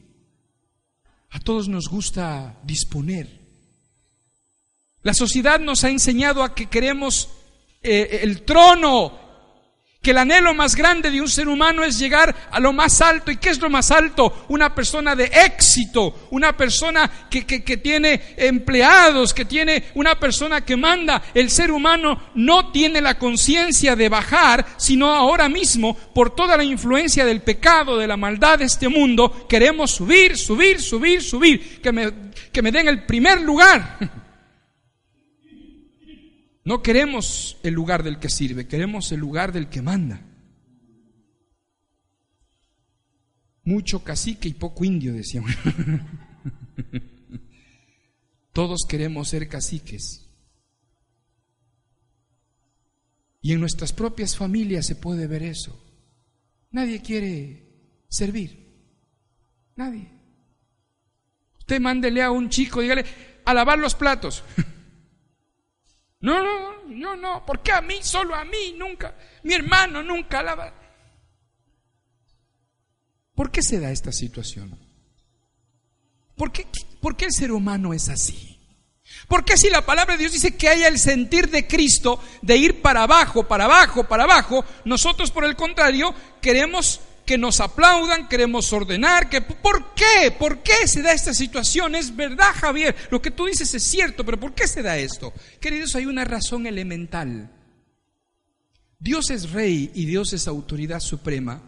[1.32, 3.27] A todos nos gusta disponer.
[5.01, 7.30] La sociedad nos ha enseñado a que queremos
[7.88, 9.28] eh, el trono,
[10.02, 13.32] que el anhelo más grande de un ser humano es llegar a lo más alto.
[13.32, 14.45] ¿Y qué es lo más alto?
[14.47, 20.78] Una persona de éxito, una persona que, que, tiene empleados, que tiene una persona que
[20.78, 21.21] manda.
[21.34, 26.63] El ser humano no tiene la conciencia de bajar, sino ahora mismo, por toda la
[26.63, 31.91] influencia del pecado, de la maldad de este mundo, queremos subir, subir, subir, subir, que
[31.91, 32.13] me,
[32.52, 33.97] que me den el primer lugar.
[36.67, 40.19] No queremos el lugar del que sirve, queremos el lugar del que manda.
[43.63, 45.51] Mucho cacique y poco indio, decíamos.
[48.51, 50.30] Todos queremos ser caciques.
[53.41, 55.82] Y en nuestras propias familias se puede ver eso.
[56.71, 58.91] Nadie quiere servir.
[59.77, 60.12] Nadie.
[61.60, 63.06] Usted mándele a un chico, dígale,
[63.45, 64.43] a lavar los platos.
[66.19, 67.99] No, no, no, no, ¿por qué a mí?
[68.01, 69.15] Solo a mí, nunca.
[69.43, 70.73] Mi hermano nunca lava.
[73.36, 74.80] ¿Por qué se da esta situación?
[76.36, 76.67] ¿Por qué,
[77.01, 78.58] ¿Por qué el ser humano es así?
[79.27, 82.58] ¿Por qué si la palabra de Dios dice que haya el sentir de Cristo de
[82.58, 88.30] ir para abajo, para abajo, para abajo, nosotros por el contrario queremos que nos aplaudan,
[88.30, 90.32] queremos ordenar, que ¿por qué?
[90.32, 91.94] ¿Por qué se da esta situación?
[91.94, 95.34] Es verdad, Javier, lo que tú dices es cierto, pero ¿por qué se da esto?
[95.60, 97.52] Queridos, hay una razón elemental.
[98.98, 101.62] Dios es rey y Dios es autoridad suprema,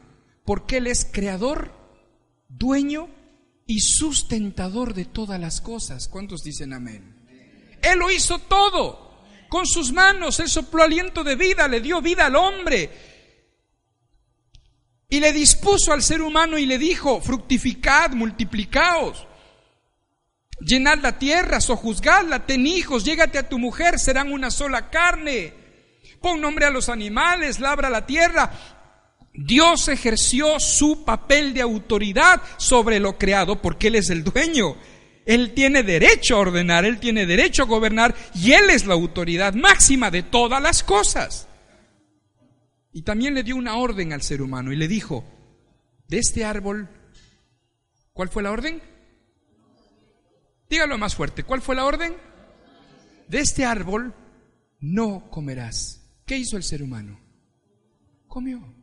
[0.46, 1.74] porque Él es creador,
[2.48, 3.10] dueño
[3.68, 6.08] y sustentador de todas las cosas.
[6.08, 7.28] ¿Cuántos dicen amén?
[7.82, 9.10] Él lo hizo todo.
[9.50, 13.09] Con sus manos, Él sopló aliento de vida, le dio vida al hombre.
[15.10, 19.26] Y le dispuso al ser humano y le dijo, fructificad, multiplicaos,
[20.62, 25.54] llenad la tierra, sojuzgadla, ten hijos, llégate a tu mujer, serán una sola carne.
[26.22, 28.52] Pon nombre a los animales, labra la tierra.
[29.34, 34.76] Dios ejerció su papel de autoridad sobre lo creado porque Él es el dueño.
[35.26, 39.54] Él tiene derecho a ordenar, Él tiene derecho a gobernar y Él es la autoridad
[39.54, 41.49] máxima de todas las cosas.
[42.92, 45.24] Y también le dio una orden al ser humano y le dijo,
[46.08, 46.90] de este árbol,
[48.14, 48.82] ¿cuál fue la orden?
[50.70, 52.16] Dígalo más fuerte, ¿cuál fue la orden?
[53.28, 54.14] De este árbol
[54.80, 56.02] no comerás.
[56.26, 57.20] ¿Qué hizo el ser humano?
[58.28, 58.76] Comió.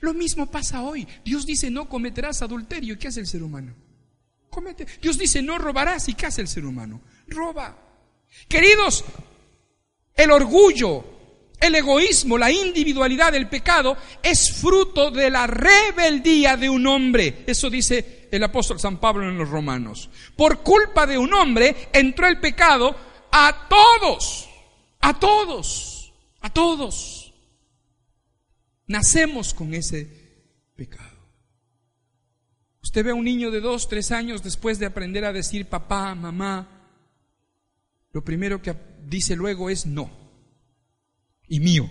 [0.00, 1.06] Lo mismo pasa hoy.
[1.24, 2.98] Dios dice, no cometerás adulterio.
[2.98, 3.74] ¿Qué hace el ser humano?
[4.48, 4.86] Comete.
[5.00, 6.08] Dios dice, no robarás.
[6.08, 7.00] ¿Y qué hace el ser humano?
[7.28, 7.76] Roba.
[8.48, 9.04] Queridos,
[10.14, 11.19] el orgullo,
[11.60, 17.44] el egoísmo, la individualidad, el pecado es fruto de la rebeldía de un hombre.
[17.46, 20.08] Eso dice el apóstol San Pablo en los Romanos.
[20.36, 22.96] Por culpa de un hombre entró el pecado
[23.30, 24.48] a todos,
[25.00, 27.34] a todos, a todos.
[28.86, 30.08] Nacemos con ese
[30.74, 31.10] pecado.
[32.82, 36.14] Usted ve a un niño de dos, tres años después de aprender a decir papá,
[36.14, 36.80] mamá,
[38.12, 38.74] lo primero que
[39.06, 40.19] dice luego es no.
[41.50, 41.90] Y mío.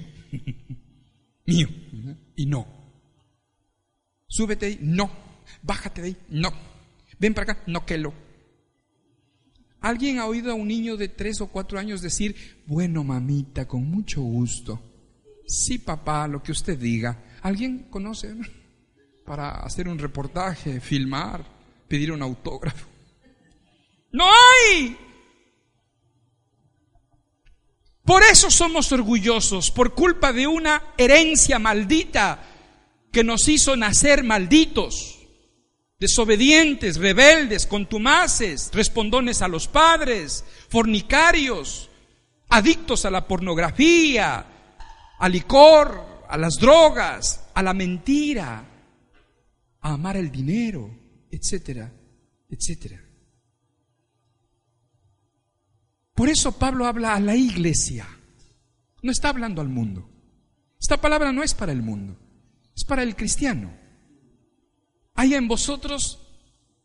[1.45, 1.67] mío.
[2.36, 2.65] Y no.
[4.28, 5.12] Súbete ahí, no.
[5.62, 6.52] Bájate de ahí, no.
[7.19, 8.12] Ven para acá, no que lo.
[9.82, 13.88] ¿Alguien ha oído a un niño de tres o cuatro años decir, bueno, mamita, con
[13.88, 14.82] mucho gusto?
[15.45, 17.24] Sí, papá, lo que usted diga.
[17.43, 18.36] ¿Alguien conoce?
[19.30, 21.45] para hacer un reportaje, filmar,
[21.88, 22.88] pedir un autógrafo.
[24.12, 24.98] No hay.
[28.10, 32.43] Por eso somos orgullosos, por culpa de una herencia maldita
[33.12, 35.19] que nos hizo nacer malditos,
[36.00, 41.91] desobedientes, rebeldes, contumaces, respondones a los padres, fornicarios,
[42.50, 44.43] adictos a la pornografía,
[45.19, 48.65] al licor, a las drogas, a la mentira,
[49.82, 50.89] a amar el dinero,
[51.30, 51.93] etcétera,
[52.50, 53.09] etcétera.
[56.19, 58.05] Por eso Pablo habla a la iglesia,
[59.01, 60.10] no está hablando al mundo.
[60.77, 62.19] Esta palabra no es para el mundo,
[62.75, 63.71] es para el cristiano.
[65.13, 66.19] Hay en vosotros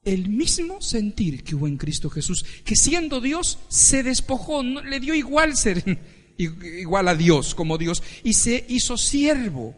[0.04, 5.00] el mismo sentir que hubo en Cristo Jesús, que siendo Dios se despojó, no, le
[5.00, 5.82] dio igual ser
[6.38, 9.74] igual a Dios como Dios y se hizo siervo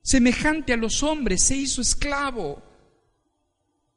[0.00, 2.62] semejante a los hombres, se hizo esclavo.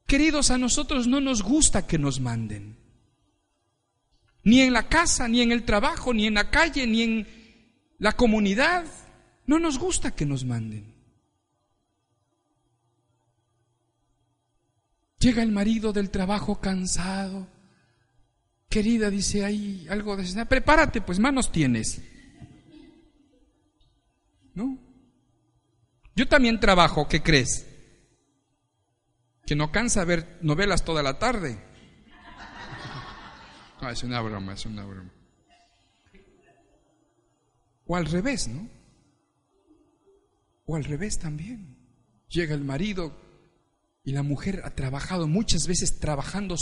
[0.05, 2.86] Queridos, a nosotros no nos gusta que nos manden.
[4.47, 7.27] Ni en la casa, ni en el trabajo, ni en la calle, ni en
[7.97, 8.85] la comunidad.
[9.45, 10.95] No nos gusta que nos manden.
[15.19, 17.45] Llega el marido del trabajo cansado.
[18.69, 20.45] Querida, dice, hay algo de...
[20.45, 22.01] Prepárate, pues manos tienes.
[24.53, 24.79] ¿No?
[26.15, 27.67] Yo también trabajo, ¿qué crees?
[29.45, 31.67] Que no cansa ver novelas toda la tarde.
[33.79, 35.11] Ah, es una broma, es una broma.
[37.85, 38.67] O al revés, ¿no?
[40.65, 41.77] O al revés también.
[42.29, 43.15] Llega el marido
[44.03, 46.55] y la mujer ha trabajado muchas veces trabajando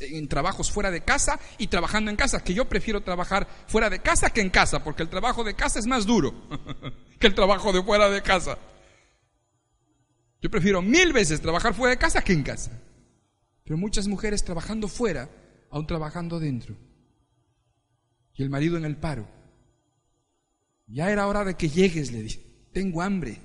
[0.00, 4.00] en trabajos fuera de casa y trabajando en casa, que yo prefiero trabajar fuera de
[4.00, 6.32] casa que en casa, porque el trabajo de casa es más duro
[7.18, 8.58] que el trabajo de fuera de casa.
[10.40, 12.70] Yo prefiero mil veces trabajar fuera de casa que en casa.
[13.64, 15.28] Pero muchas mujeres trabajando fuera,
[15.76, 16.76] aún trabajando dentro.
[18.34, 19.28] Y el marido en el paro.
[20.86, 22.42] Ya era hora de que llegues, le dije.
[22.72, 23.40] Tengo hambre.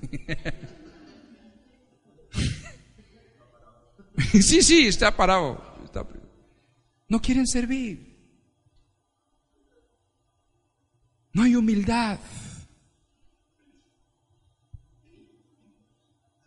[4.32, 5.70] sí, sí, está parado.
[7.08, 8.12] No quieren servir.
[11.34, 12.18] No hay humildad.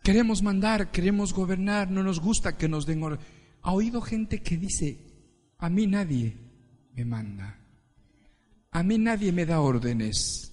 [0.02, 3.18] Queremos mandar, queremos gobernar, no nos gusta que nos den orden.
[3.62, 5.05] ¿Ha oído gente que dice,
[5.58, 6.36] a mí nadie
[6.94, 7.58] me manda?
[8.72, 10.52] A mí nadie me da órdenes.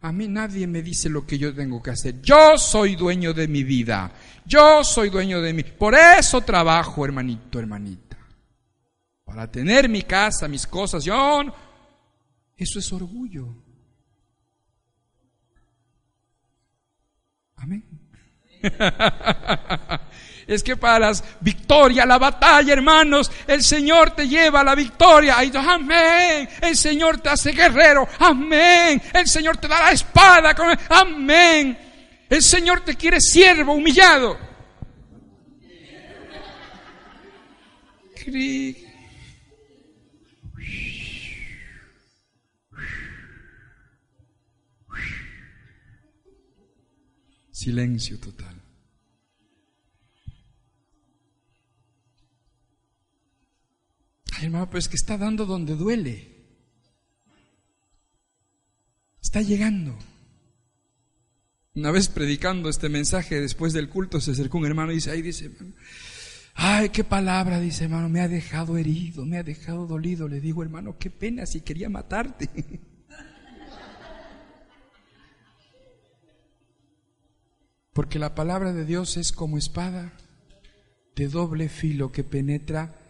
[0.00, 2.20] A mí nadie me dice lo que yo tengo que hacer.
[2.22, 4.12] Yo soy dueño de mi vida.
[4.44, 5.62] Yo soy dueño de mí.
[5.62, 8.18] Por eso trabajo, hermanito, hermanita.
[9.24, 11.04] Para tener mi casa, mis cosas.
[11.04, 11.42] Yo...
[12.56, 13.48] Eso es orgullo.
[17.56, 17.84] Amén.
[20.52, 25.36] Es que para las victorias, la batalla, hermanos, el Señor te lleva a la victoria.
[25.38, 26.48] Amén.
[26.60, 28.06] El Señor te hace guerrero.
[28.18, 29.00] Amén.
[29.12, 30.54] El Señor te da la espada.
[30.90, 31.78] Amén.
[32.28, 34.38] El Señor te quiere siervo, humillado.
[47.50, 48.51] Silencio total.
[54.32, 56.32] Ay, hermano, pero es que está dando donde duele.
[59.20, 59.96] Está llegando.
[61.74, 65.22] Una vez predicando este mensaje después del culto se acercó un hermano y dice, ay,
[65.22, 65.50] dice,
[66.54, 70.28] ay, qué palabra, dice hermano, me ha dejado herido, me ha dejado dolido.
[70.28, 72.50] Le digo, hermano, qué pena si quería matarte.
[77.92, 80.12] Porque la palabra de Dios es como espada
[81.14, 83.01] de doble filo que penetra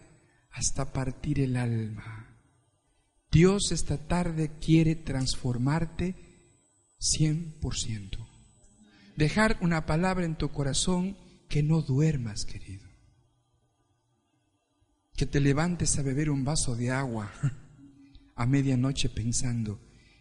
[0.52, 2.38] hasta partir el alma.
[3.30, 6.14] Dios esta tarde quiere transformarte
[7.00, 8.28] 100%.
[9.16, 11.16] Dejar una palabra en tu corazón
[11.48, 12.88] que no duermas, querido.
[15.14, 17.32] Que te levantes a beber un vaso de agua
[18.34, 19.80] a medianoche pensando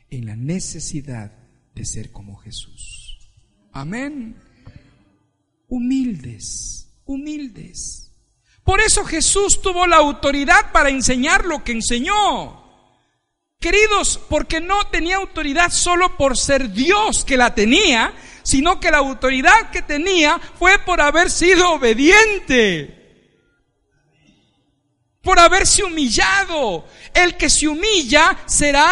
[0.10, 1.32] en la necesidad
[1.74, 3.18] de ser como Jesús.
[3.72, 4.36] Amén.
[5.68, 8.11] Humildes, humildes.
[8.64, 12.62] Por eso Jesús tuvo la autoridad para enseñar lo que enseñó.
[13.60, 18.98] Queridos, porque no tenía autoridad solo por ser Dios que la tenía, sino que la
[18.98, 22.98] autoridad que tenía fue por haber sido obediente,
[25.22, 26.86] por haberse humillado.
[27.14, 28.92] El que se humilla será...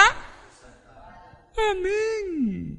[1.72, 2.79] Amén.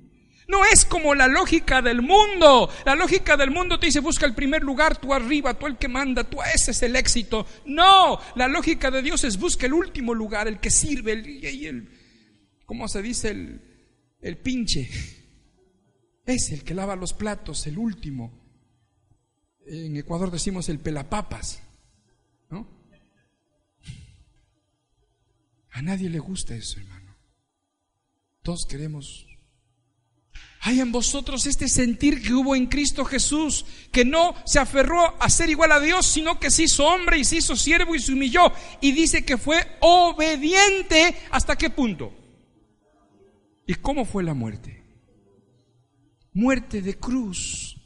[0.51, 2.69] No es como la lógica del mundo.
[2.85, 5.87] La lógica del mundo te dice, busca el primer lugar, tú arriba, tú el que
[5.87, 7.47] manda, tú ese es el éxito.
[7.67, 11.89] No, la lógica de Dios es busca el último lugar, el que sirve, el, el
[12.67, 13.29] ¿cómo se dice?
[13.31, 13.61] El,
[14.21, 14.91] el pinche.
[16.27, 18.33] Es el que lava los platos, el último.
[19.67, 21.63] En Ecuador decimos el pelapapas.
[22.51, 22.67] ¿No?
[25.71, 27.15] A nadie le gusta eso, hermano.
[28.43, 29.30] Todos queremos
[30.63, 35.31] hay en vosotros este sentir que hubo en Cristo Jesús, que no se aferró a
[35.31, 38.13] ser igual a Dios, sino que se hizo hombre y se hizo siervo y se
[38.13, 38.53] humilló.
[38.83, 42.13] Y dice que fue obediente hasta qué punto.
[43.67, 44.85] ¿Y cómo fue la muerte?
[46.35, 47.79] Muerte de cruz.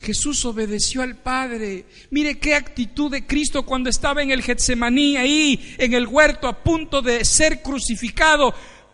[0.00, 1.86] Jesús obedeció al Padre.
[2.10, 6.64] Mire qué actitud de Cristo cuando estaba en el Getsemaní, ahí en el huerto, a
[6.64, 8.52] punto de ser crucificado.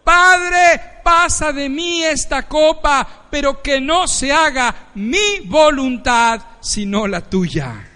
[0.08, 7.28] Padre, pasa de mí esta copa, pero que no se haga mi voluntad, sino la
[7.28, 7.86] tuya.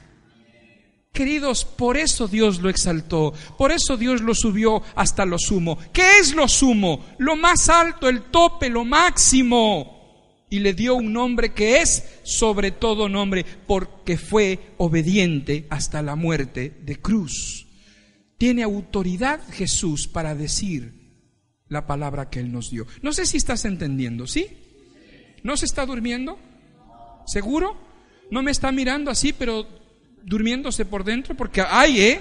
[1.11, 5.79] Queridos, por eso Dios lo exaltó, por eso Dios lo subió hasta lo sumo.
[5.91, 7.03] ¿Qué es lo sumo?
[7.17, 10.45] Lo más alto, el tope, lo máximo.
[10.51, 16.15] Y le dio un nombre que es sobre todo nombre, porque fue obediente hasta la
[16.15, 17.69] muerte de cruz.
[18.37, 21.02] Tiene autoridad Jesús para decir
[21.73, 22.87] la palabra que Él nos dio.
[23.01, 24.47] No sé si estás entendiendo, ¿sí?
[25.43, 26.39] ¿No se está durmiendo?
[27.27, 27.77] ¿Seguro?
[28.31, 29.67] ¿No me está mirando así, pero
[30.23, 31.35] durmiéndose por dentro?
[31.35, 32.21] Porque hay, ¿eh?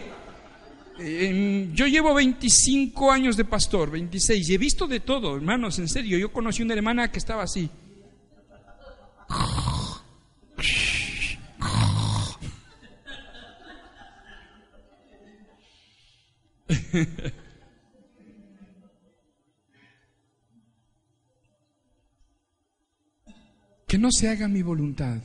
[0.99, 5.89] Eh, Yo llevo 25 años de pastor, 26, y he visto de todo, hermanos, en
[5.89, 6.17] serio.
[6.17, 7.69] Yo conocí una hermana que estaba así.
[23.91, 25.21] Que no se haga mi voluntad,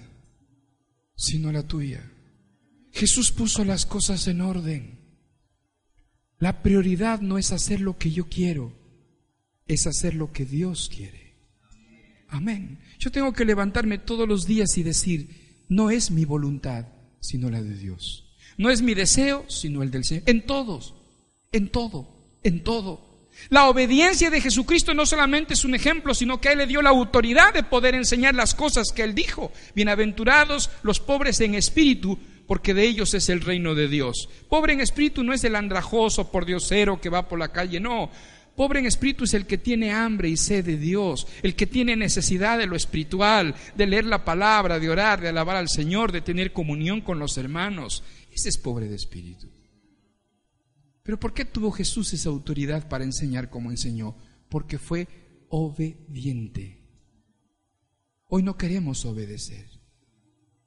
[1.14, 2.02] sino la tuya.
[2.90, 4.98] Jesús puso las cosas en orden.
[6.40, 8.72] La prioridad no es hacer lo que yo quiero,
[9.68, 11.36] es hacer lo que Dios quiere.
[12.26, 12.80] Amén.
[12.98, 16.88] Yo tengo que levantarme todos los días y decir, no es mi voluntad,
[17.20, 18.36] sino la de Dios.
[18.58, 20.24] No es mi deseo, sino el del Señor.
[20.26, 20.96] En todos,
[21.52, 23.05] en todo, en todo.
[23.48, 26.90] La obediencia de Jesucristo no solamente es un ejemplo, sino que Él le dio la
[26.90, 29.52] autoridad de poder enseñar las cosas que Él dijo.
[29.74, 34.28] Bienaventurados los pobres en espíritu, porque de ellos es el reino de Dios.
[34.48, 38.10] Pobre en espíritu no es el andrajoso por diosero que va por la calle, no.
[38.56, 41.94] Pobre en espíritu es el que tiene hambre y sed de Dios, el que tiene
[41.94, 46.22] necesidad de lo espiritual, de leer la palabra, de orar, de alabar al Señor, de
[46.22, 48.02] tener comunión con los hermanos.
[48.32, 49.46] Ese es pobre de espíritu.
[51.06, 54.16] Pero ¿por qué tuvo Jesús esa autoridad para enseñar como enseñó?
[54.48, 55.06] Porque fue
[55.48, 56.82] obediente.
[58.24, 59.68] Hoy no queremos obedecer.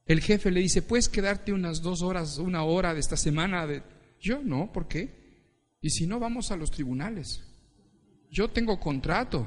[0.06, 3.68] El jefe le dice, ¿puedes quedarte unas dos horas, una hora de esta semana?
[3.68, 3.84] De...
[4.22, 5.76] Yo no, ¿por qué?
[5.82, 7.44] Y si no, vamos a los tribunales.
[8.32, 9.46] Yo tengo contrato,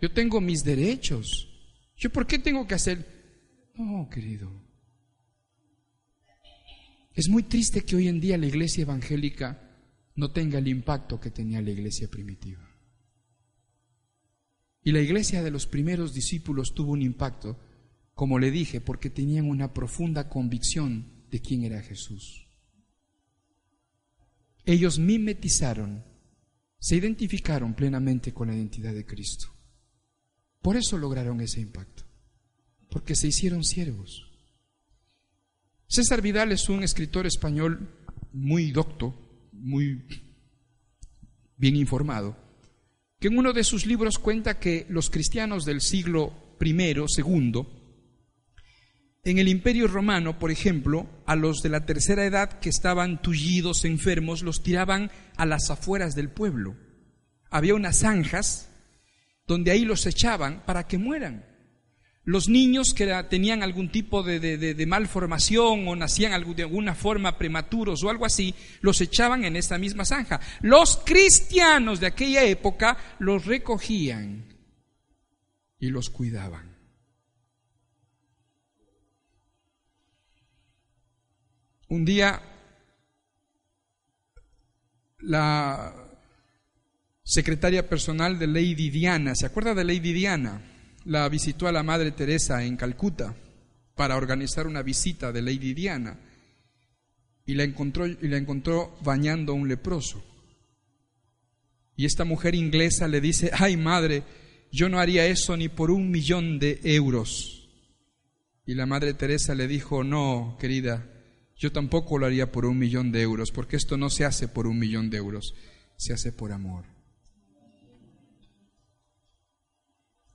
[0.00, 1.50] yo tengo mis derechos.
[1.98, 3.70] ¿Yo por qué tengo que hacer?
[3.74, 4.50] No, querido.
[7.12, 9.67] Es muy triste que hoy en día la iglesia evangélica
[10.18, 12.68] no tenga el impacto que tenía la iglesia primitiva.
[14.82, 17.56] Y la iglesia de los primeros discípulos tuvo un impacto,
[18.14, 22.48] como le dije, porque tenían una profunda convicción de quién era Jesús.
[24.64, 26.04] Ellos mimetizaron,
[26.80, 29.46] se identificaron plenamente con la identidad de Cristo.
[30.60, 32.02] Por eso lograron ese impacto,
[32.90, 34.26] porque se hicieron siervos.
[35.86, 37.88] César Vidal es un escritor español
[38.32, 39.27] muy docto,
[39.60, 40.04] muy
[41.56, 42.36] bien informado,
[43.20, 47.66] que en uno de sus libros cuenta que los cristianos del siglo I, II,
[49.24, 53.84] en el Imperio Romano, por ejemplo, a los de la tercera edad que estaban tullidos,
[53.84, 56.76] enfermos, los tiraban a las afueras del pueblo.
[57.50, 58.70] Había unas zanjas
[59.46, 61.44] donde ahí los echaban para que mueran.
[62.28, 68.10] Los niños que tenían algún tipo de, malformación o nacían de alguna forma prematuros o
[68.10, 70.38] algo así, los echaban en esta misma zanja.
[70.60, 74.44] Los cristianos de aquella época los recogían
[75.78, 76.76] y los cuidaban.
[81.88, 82.42] Un día
[85.20, 85.94] la
[87.22, 90.74] secretaria personal de Lady Diana, ¿se acuerda de Lady Diana?
[91.08, 93.34] La visitó a la Madre Teresa en Calcuta
[93.94, 96.18] para organizar una visita de Lady Diana
[97.46, 100.22] y la encontró, y la encontró bañando a un leproso.
[101.96, 104.22] Y esta mujer inglesa le dice, ay madre,
[104.70, 107.70] yo no haría eso ni por un millón de euros.
[108.66, 111.10] Y la Madre Teresa le dijo, no, querida,
[111.56, 114.66] yo tampoco lo haría por un millón de euros, porque esto no se hace por
[114.66, 115.54] un millón de euros,
[115.96, 116.97] se hace por amor.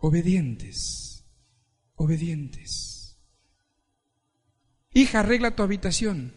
[0.03, 1.23] Obedientes,
[1.95, 3.17] obedientes.
[4.93, 6.33] Hija, arregla tu habitación.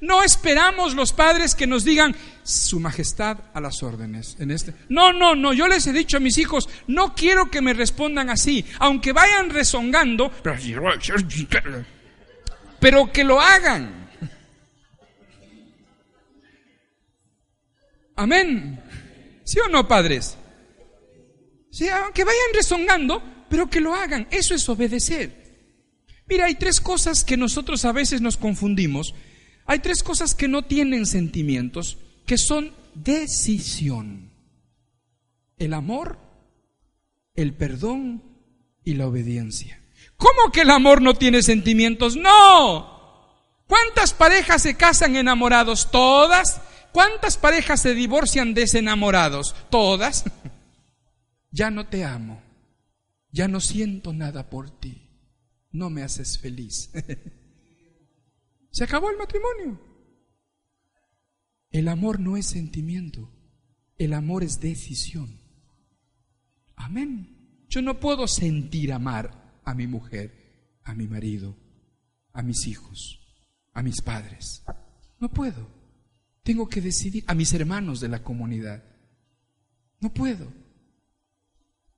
[0.00, 4.74] No esperamos los padres que nos digan su majestad a las órdenes en este.
[4.88, 8.30] No, no, no, yo les he dicho a mis hijos, no quiero que me respondan
[8.30, 10.32] así, aunque vayan rezongando,
[12.80, 14.10] pero que lo hagan.
[18.16, 18.82] Amén.
[19.44, 20.36] ¿Sí o no, padres?
[21.74, 24.28] Sí, aunque vayan rezongando, pero que lo hagan.
[24.30, 26.06] Eso es obedecer.
[26.28, 29.12] Mira, hay tres cosas que nosotros a veces nos confundimos.
[29.66, 34.30] Hay tres cosas que no tienen sentimientos, que son decisión.
[35.58, 36.20] El amor,
[37.34, 38.22] el perdón
[38.84, 39.82] y la obediencia.
[40.16, 42.14] ¿Cómo que el amor no tiene sentimientos?
[42.14, 43.34] No.
[43.66, 45.90] ¿Cuántas parejas se casan enamorados?
[45.90, 46.60] Todas.
[46.92, 49.56] ¿Cuántas parejas se divorcian desenamorados?
[49.70, 50.22] Todas.
[51.54, 52.42] ya no te amo,
[53.30, 55.08] ya no siento nada por ti,
[55.70, 56.90] no me haces feliz.
[58.72, 59.80] Se acabó el matrimonio.
[61.70, 63.30] El amor no es sentimiento,
[63.96, 65.40] el amor es decisión.
[66.74, 67.62] Amén.
[67.68, 71.56] Yo no puedo sentir amar a mi mujer, a mi marido,
[72.32, 73.20] a mis hijos,
[73.72, 74.64] a mis padres.
[75.20, 75.68] No puedo.
[76.42, 78.82] Tengo que decidir a mis hermanos de la comunidad.
[80.00, 80.63] No puedo.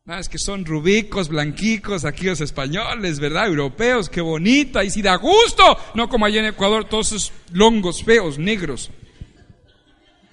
[0.09, 3.48] Ah, es que son rubicos, blanquicos, aquí los españoles, ¿verdad?
[3.48, 5.76] Europeos, qué bonito, ahí sí da gusto.
[5.96, 8.92] No como allá en Ecuador, todos esos longos feos, negros.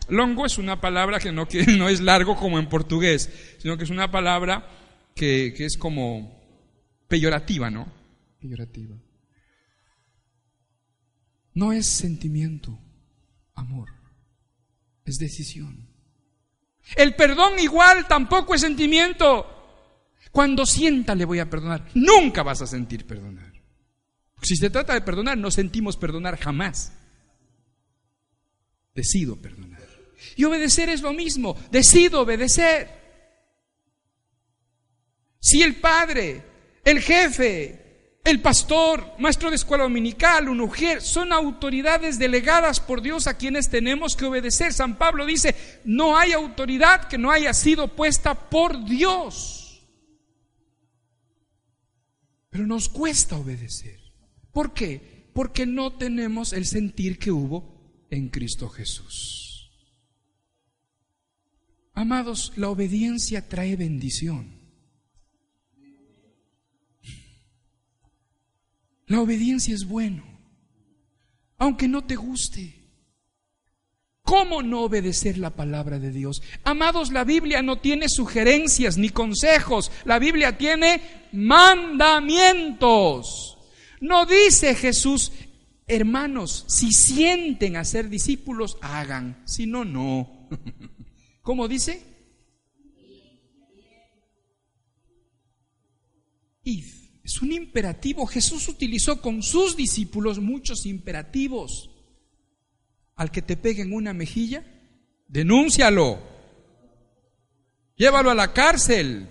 [0.09, 3.85] Longo es una palabra que no, que no es largo como en portugués, sino que
[3.85, 4.69] es una palabra
[5.15, 6.39] que, que es como
[7.07, 7.91] peyorativa, ¿no?
[8.39, 8.95] Peyorativa.
[11.55, 12.77] No es sentimiento,
[13.55, 13.89] amor,
[15.03, 15.87] es decisión.
[16.95, 19.62] El perdón igual tampoco es sentimiento.
[20.33, 21.85] Cuando sienta le voy a perdonar.
[21.93, 23.53] Nunca vas a sentir perdonar.
[24.41, 26.91] Si se trata de perdonar, no sentimos perdonar jamás.
[28.95, 29.87] Decido perdonar.
[30.35, 31.55] Y obedecer es lo mismo.
[31.69, 32.89] Decido obedecer.
[35.39, 36.43] Si el padre,
[36.83, 37.83] el jefe,
[38.25, 43.69] El pastor, maestro de escuela dominical, un mujer, son autoridades delegadas por Dios a quienes
[43.69, 44.71] tenemos que obedecer.
[44.71, 49.62] San Pablo dice, no hay autoridad que no haya sido puesta por Dios.
[52.53, 53.99] Pero nos cuesta obedecer.
[54.51, 55.27] ¿Por qué?
[55.33, 59.71] Porque no tenemos el sentir que hubo en Cristo Jesús.
[61.95, 64.61] Amados, la obediencia trae bendición.
[69.07, 70.23] La obediencia es bueno,
[71.57, 72.82] aunque no te guste.
[74.23, 76.41] ¿Cómo no obedecer la palabra de Dios?
[76.63, 81.01] Amados, la Biblia no tiene sugerencias ni consejos, la Biblia tiene
[81.33, 83.57] mandamientos.
[83.99, 85.33] No dice Jesús,
[85.87, 90.47] hermanos, si sienten a ser discípulos, hagan, si no, no.
[91.41, 92.01] ¿Cómo dice?
[96.63, 96.85] Id.
[97.23, 98.25] Es un imperativo.
[98.25, 101.89] Jesús utilizó con sus discípulos muchos imperativos.
[103.23, 104.65] Al que te peguen una mejilla,
[105.29, 106.19] denúncialo.
[107.95, 109.29] Llévalo a la cárcel.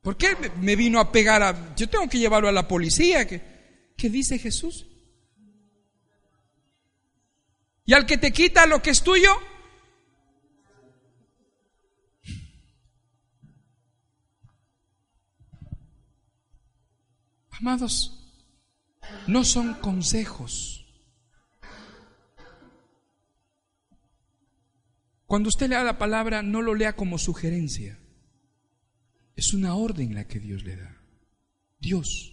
[0.00, 1.74] ¿Por qué me vino a pegar a...
[1.76, 3.26] Yo tengo que llevarlo a la policía.
[3.26, 3.42] ¿Qué,
[3.98, 4.86] qué dice Jesús?
[7.84, 9.30] Y al que te quita lo que es tuyo,
[17.50, 18.18] Amados,
[19.26, 20.79] no son consejos.
[25.30, 27.96] Cuando usted lea la palabra, no lo lea como sugerencia.
[29.36, 31.00] Es una orden la que Dios le da.
[31.78, 32.32] Dios.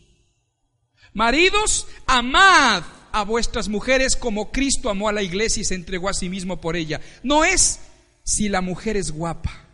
[1.13, 2.81] Maridos, amad
[3.11, 6.59] a vuestras mujeres como Cristo amó a la iglesia y se entregó a sí mismo
[6.59, 6.99] por ella.
[7.21, 7.81] No es
[8.23, 9.67] si la mujer es guapa.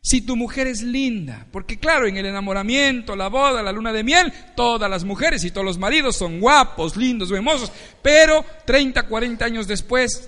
[0.00, 4.02] Si tu mujer es linda, porque claro, en el enamoramiento, la boda, la luna de
[4.02, 7.70] miel, todas las mujeres y todos los maridos son guapos, lindos, hermosos,
[8.00, 10.26] pero 30, 40 años después,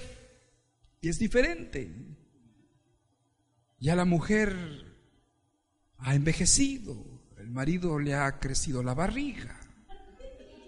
[1.04, 1.94] y es diferente.
[3.78, 4.56] Ya la mujer
[5.98, 6.96] ha envejecido,
[7.36, 9.60] el marido le ha crecido la barriga,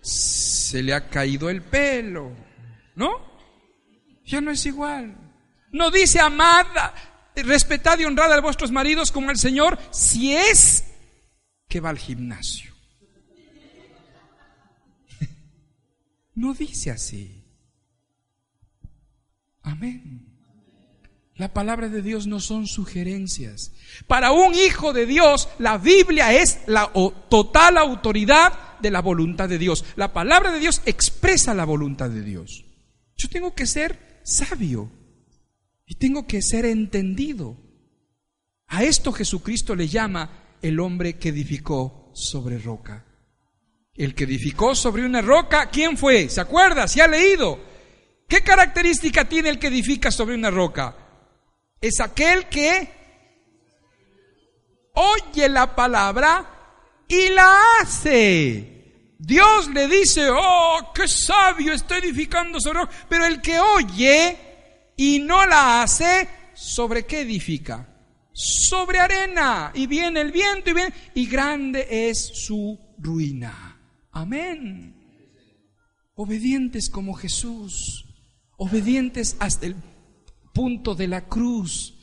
[0.03, 2.37] se le ha caído el pelo,
[2.97, 3.13] ¿no?
[4.27, 5.17] Ya no es igual.
[5.73, 6.93] No dice amada,
[7.35, 10.85] respetad y honrad a vuestros maridos como el Señor, si es
[11.67, 12.75] que va al gimnasio.
[16.35, 17.43] No dice así.
[19.67, 20.26] Amén.
[21.37, 23.73] La palabra de Dios no son sugerencias.
[24.07, 26.91] Para un hijo de Dios, la Biblia es la
[27.29, 29.85] total autoridad de la voluntad de Dios.
[29.97, 32.65] La palabra de Dios expresa la voluntad de Dios.
[33.17, 34.91] Yo tengo que ser sabio
[35.85, 37.59] y tengo que ser entendido.
[38.69, 43.05] A esto Jesucristo le llama el hombre que edificó sobre roca.
[43.95, 46.31] El que edificó sobre una roca, ¿quién fue?
[46.31, 46.89] ¿Se acuerda?
[46.89, 47.59] ¿Se ha leído?
[48.27, 51.06] ¿Qué característica tiene el que edifica sobre una roca?
[51.87, 52.89] Es aquel que
[54.95, 59.15] oye la palabra y la hace.
[59.17, 62.81] Dios le dice, oh, qué sabio, está edificando sobre.
[63.09, 64.37] Pero el que oye
[64.97, 67.87] y no la hace, ¿sobre qué edifica?
[68.33, 69.71] Sobre arena.
[69.73, 73.81] Y viene el viento y viene, y grande es su ruina.
[74.11, 74.93] Amén.
[76.17, 78.07] Obedientes como Jesús,
[78.57, 79.77] obedientes hasta el
[80.57, 81.99] punto de la cruz.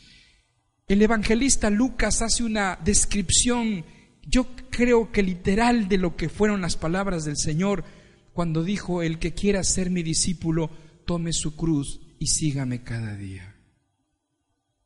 [0.88, 3.84] El evangelista Lucas hace una descripción,
[4.28, 7.84] yo creo que literal, de lo que fueron las palabras del Señor
[8.32, 10.70] cuando dijo, el que quiera ser mi discípulo,
[11.04, 13.56] tome su cruz y sígame cada día.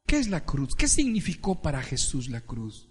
[0.06, 0.74] ¿Qué es la cruz?
[0.74, 2.88] ¿Qué significó para Jesús la cruz?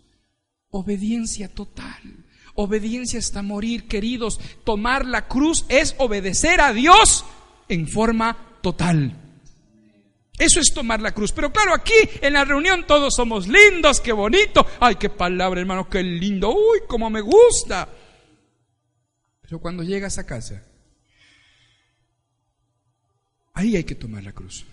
[0.69, 2.27] Obediencia total.
[2.55, 4.39] Obediencia hasta morir, queridos.
[4.63, 7.25] Tomar la cruz es obedecer a Dios
[7.71, 9.23] en forma total.
[10.39, 11.33] Eso es tomar la cruz.
[11.33, 14.67] Pero claro, aquí en la reunión todos somos lindos, qué bonito.
[14.81, 16.51] Ay, qué palabra, hermano, qué lindo.
[16.51, 17.89] Uy, cómo me gusta.
[19.41, 20.63] Pero cuando llegas a casa,
[23.57, 24.67] Ahí hay que tomar la cruz.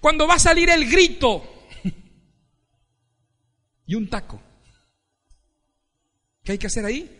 [0.00, 1.66] Cuando va a salir el grito
[3.86, 4.40] y un taco,
[6.44, 7.10] ¿qué hay que hacer ahí?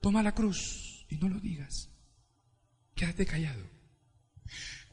[0.00, 1.88] Toma la cruz y no lo digas.
[2.96, 3.62] Quédate callado.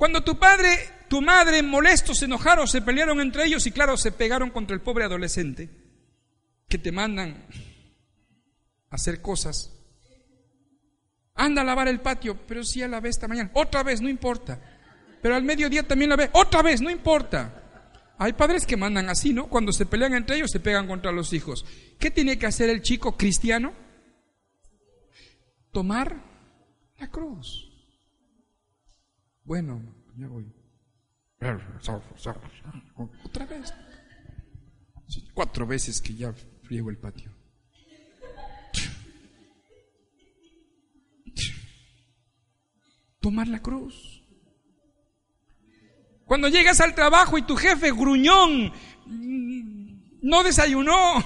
[0.01, 4.11] Cuando tu padre, tu madre molestos se enojaron, se pelearon entre ellos y claro, se
[4.11, 5.69] pegaron contra el pobre adolescente
[6.67, 7.45] que te mandan
[8.89, 9.69] a hacer cosas
[11.35, 13.51] Anda a lavar el patio, pero si ya la ve esta mañana.
[13.53, 14.59] Otra vez, no importa.
[15.21, 16.31] Pero al mediodía también la ve.
[16.33, 18.15] Otra vez, no importa.
[18.17, 19.49] Hay padres que mandan así, ¿no?
[19.49, 21.63] Cuando se pelean entre ellos se pegan contra los hijos.
[21.99, 23.71] ¿Qué tiene que hacer el chico cristiano?
[25.71, 26.25] Tomar
[26.97, 27.70] la cruz.
[29.43, 29.81] Bueno,
[30.17, 30.51] ya voy.
[33.23, 33.73] Otra vez.
[35.33, 36.33] Cuatro veces que ya
[36.63, 37.31] friego el patio.
[43.19, 44.23] Tomar la cruz.
[46.25, 48.71] Cuando llegas al trabajo y tu jefe gruñón
[50.21, 51.23] no desayunó,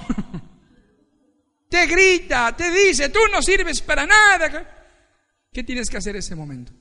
[1.68, 4.92] te grita, te dice, tú no sirves para nada.
[5.52, 6.72] ¿Qué tienes que hacer ese momento?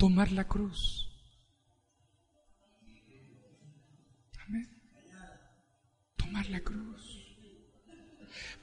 [0.00, 1.10] Tomar la cruz.
[4.46, 4.66] Amén.
[6.16, 7.02] Tomar la cruz.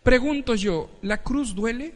[0.02, 1.94] Pregunto yo, ¿la cruz duele?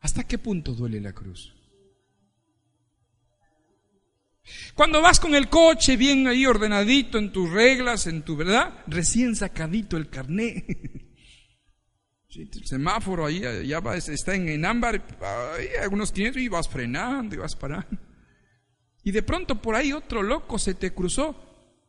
[0.00, 1.54] ¿Hasta qué punto duele la cruz?
[4.74, 9.36] Cuando vas con el coche bien ahí ordenadito en tus reglas, en tu verdad, recién
[9.36, 10.64] sacadito el carné.
[12.34, 15.04] el semáforo ahí ya va, está en, ámbar,
[15.58, 17.98] hay algunos 500 y vas frenando y vas parando.
[19.02, 21.36] Y de pronto por ahí otro loco se te cruzó.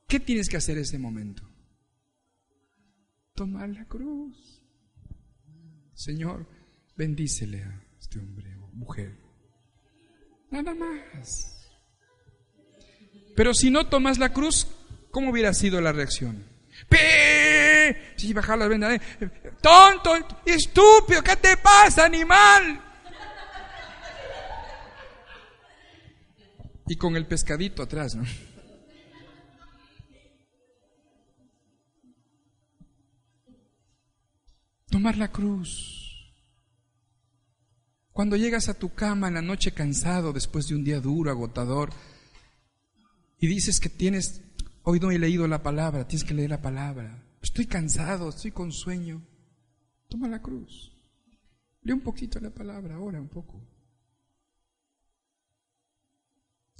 [0.07, 1.43] ¿Qué tienes que hacer en ese momento?
[3.35, 4.61] Tomar la cruz.
[5.93, 6.47] Señor,
[6.97, 9.17] bendícele a este hombre o mujer.
[10.51, 11.71] Nada más.
[13.35, 14.67] Pero si no tomas la cruz,
[15.09, 16.43] ¿cómo hubiera sido la reacción?
[16.89, 18.13] ¡Pe!
[18.17, 18.99] Si bajar la venda,
[19.63, 20.13] tonto,
[20.45, 22.81] estúpido, ¿qué te pasa, animal?
[26.85, 28.25] Y con el pescadito atrás, ¿no?
[34.89, 36.01] Tomar la cruz.
[38.11, 41.89] Cuando llegas a tu cama en la noche cansado después de un día duro, agotador,
[43.39, 44.41] y dices que tienes,
[44.83, 47.23] hoy no he leído la palabra, tienes que leer la palabra.
[47.41, 49.25] Estoy cansado, estoy con sueño.
[50.13, 50.91] Toma la cruz.
[51.81, 53.59] Lee un poquito la palabra, ahora un poco.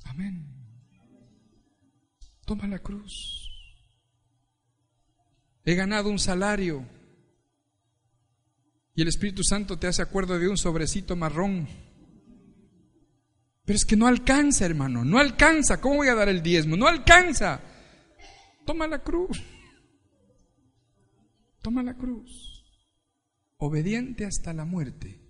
[0.04, 0.46] Amén.
[2.46, 3.50] Toma la cruz.
[5.66, 6.86] He ganado un salario
[8.94, 11.68] y el Espíritu Santo te hace acuerdo de un sobrecito marrón.
[13.66, 15.82] Pero es que no alcanza, hermano, no alcanza.
[15.82, 16.78] ¿Cómo voy a dar el diezmo?
[16.78, 17.62] No alcanza.
[18.64, 19.42] Toma la cruz.
[21.64, 22.53] Toma la cruz.
[23.66, 25.22] Obediente hasta la muerte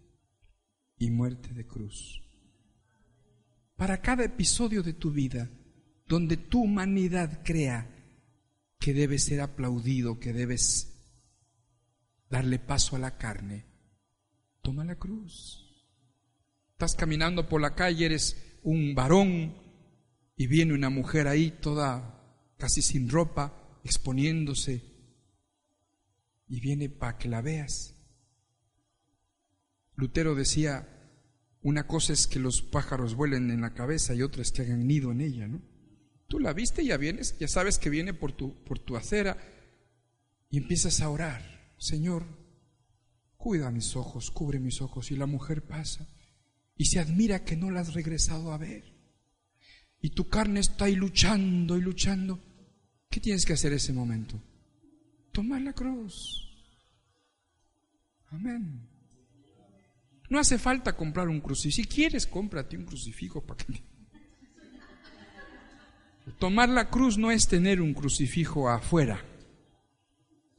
[0.98, 2.24] y muerte de cruz.
[3.76, 5.52] Para cada episodio de tu vida
[6.08, 7.88] donde tu humanidad crea
[8.80, 11.00] que debes ser aplaudido, que debes
[12.28, 13.68] darle paso a la carne,
[14.64, 15.72] toma la cruz.
[16.72, 19.56] Estás caminando por la calle, eres un varón
[20.36, 22.20] y viene una mujer ahí toda
[22.58, 24.82] casi sin ropa, exponiéndose,
[26.48, 27.93] y viene para que la veas.
[29.96, 30.88] Lutero decía,
[31.62, 34.86] una cosa es que los pájaros vuelen en la cabeza y otra es que hagan
[34.86, 35.62] nido en ella, ¿no?
[36.28, 39.38] Tú la viste, ya vienes, ya sabes que viene por tu, por tu acera
[40.50, 41.74] y empiezas a orar.
[41.78, 42.26] Señor,
[43.38, 45.12] cuida mis ojos, cubre mis ojos.
[45.12, 46.08] Y la mujer pasa
[46.76, 48.84] y se admira que no la has regresado a ver.
[50.02, 52.40] Y tu carne está ahí luchando y luchando.
[53.10, 54.42] ¿Qué tienes que hacer ese momento?
[55.32, 56.50] Tomar la cruz.
[58.28, 58.93] Amén.
[60.34, 61.76] No hace falta comprar un crucifijo.
[61.76, 63.84] Si quieres, cómprate un crucifijo para que...
[66.40, 69.24] Tomar la cruz no es tener un crucifijo afuera.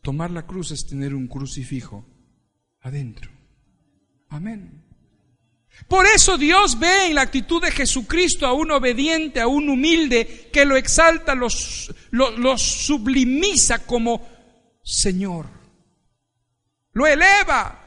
[0.01, 2.07] Tomar la cruz es tener un crucifijo
[2.83, 3.33] adentro.
[4.29, 4.85] Amén.
[5.89, 10.51] Por eso Dios ve en la actitud de Jesucristo a un obediente, a un humilde,
[10.53, 11.49] que lo exalta, lo,
[12.13, 14.25] lo, sublimiza como
[14.85, 15.49] Señor.
[16.93, 17.84] Lo eleva,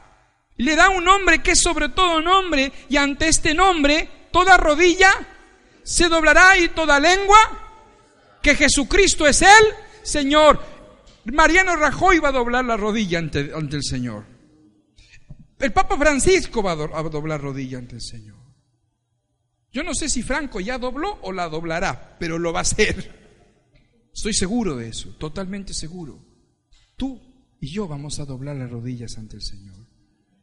[0.58, 5.10] le da un nombre que es sobre todo nombre, y ante este nombre toda rodilla
[5.82, 7.38] se doblará y toda lengua
[8.42, 9.64] que Jesucristo es el
[10.02, 10.60] Señor.
[11.24, 14.24] Mariano Rajoy va a doblar la rodilla ante, el Señor.
[15.58, 18.38] El Papa Francisco va a, doblar rodilla ante el Señor.
[19.72, 23.12] Yo no sé si Franco ya dobló o la doblará, pero lo va a hacer.
[24.12, 26.24] Estoy seguro de eso, totalmente seguro.
[26.96, 27.20] Tú
[27.60, 29.87] y yo vamos a doblar las rodillas ante el Señor.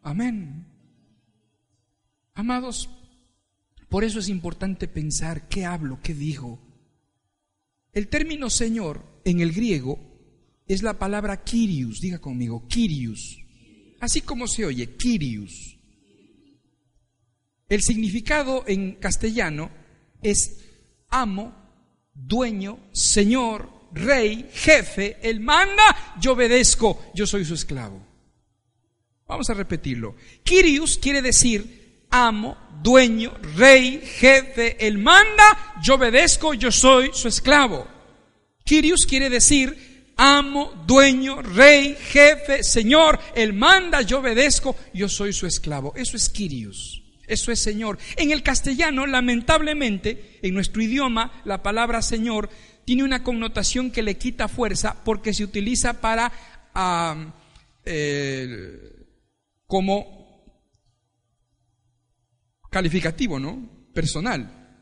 [0.06, 0.68] Amén.
[2.36, 2.92] Amados,
[3.90, 6.60] por eso es importante pensar qué hablo, qué digo.
[7.92, 9.98] El término Señor en el griego
[10.68, 13.40] es la palabra Kyrios, diga conmigo, Kyrios.
[14.00, 15.80] Así como se oye, Kyrios.
[17.68, 19.72] El significado en castellano
[20.22, 20.66] es
[21.10, 21.52] amo,
[22.14, 28.05] dueño, señor, rey, jefe, él manda, yo obedezco, yo soy su esclavo.
[29.28, 30.16] Vamos a repetirlo.
[30.44, 37.88] Kyrios quiere decir amo, dueño, rey, jefe, él manda, yo obedezco, yo soy su esclavo.
[38.64, 45.46] Kyrios quiere decir amo, dueño, rey, jefe, señor, él manda, yo obedezco, yo soy su
[45.46, 45.94] esclavo.
[45.96, 47.02] Eso es Kyrios.
[47.28, 47.98] Eso es Señor.
[48.18, 52.50] En el castellano, lamentablemente, en nuestro idioma, la palabra Señor
[52.86, 56.32] tiene una connotación que le quita fuerza porque se utiliza para
[57.84, 58.96] eh,
[59.68, 60.16] como
[62.70, 63.88] calificativo, ¿no?
[63.94, 64.80] Personal.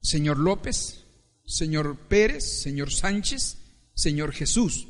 [0.00, 1.04] Señor López,
[1.44, 3.58] señor Pérez, señor Sánchez,
[3.94, 4.88] señor Jesús.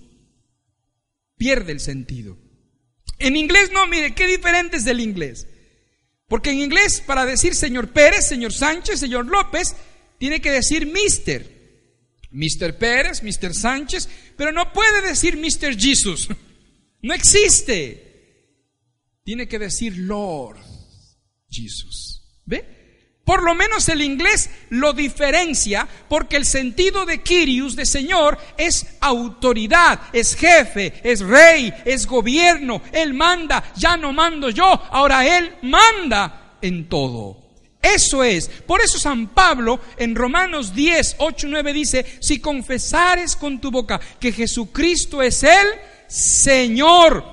[1.36, 2.38] Pierde el sentido.
[3.18, 5.46] En inglés no, mire, qué diferente es del inglés.
[6.28, 9.74] Porque en inglés, para decir señor Pérez, señor Sánchez, señor López,
[10.18, 11.62] tiene que decir mister.
[12.30, 12.78] Mr.
[12.78, 13.54] Pérez, Mr.
[13.54, 15.78] Sánchez, pero no puede decir Mr.
[15.78, 16.28] Jesus.
[17.04, 18.11] No existe.
[19.24, 20.58] Tiene que decir Lord
[21.48, 22.22] Jesus.
[22.44, 22.82] ¿Ve?
[23.24, 28.96] Por lo menos el inglés lo diferencia porque el sentido de Kyrios, de Señor, es
[29.00, 32.82] autoridad, es jefe, es rey, es gobierno.
[32.90, 37.38] Él manda, ya no mando yo, ahora Él manda en todo.
[37.80, 38.48] Eso es.
[38.48, 44.00] Por eso San Pablo en Romanos 10, 8, 9 dice, si confesares con tu boca
[44.18, 45.66] que Jesucristo es el
[46.08, 47.31] Señor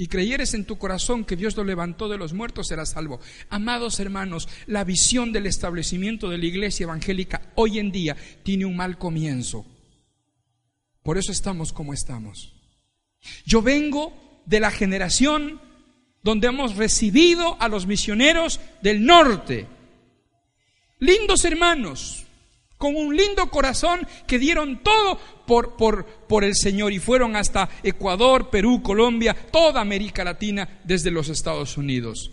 [0.00, 3.20] y creyeres en tu corazón que Dios lo levantó de los muertos, serás salvo.
[3.50, 8.76] Amados hermanos, la visión del establecimiento de la iglesia evangélica hoy en día tiene un
[8.76, 9.66] mal comienzo.
[11.02, 12.54] Por eso estamos como estamos.
[13.44, 15.60] Yo vengo de la generación
[16.22, 19.66] donde hemos recibido a los misioneros del norte.
[20.98, 22.19] Lindos hermanos,
[22.80, 27.68] con un lindo corazón que dieron todo por, por, por, el Señor y fueron hasta
[27.82, 32.32] Ecuador, Perú, Colombia, toda América Latina desde los Estados Unidos.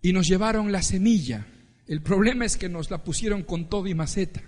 [0.00, 1.46] Y nos llevaron la semilla.
[1.86, 4.42] El problema es que nos la pusieron con todo y maceta.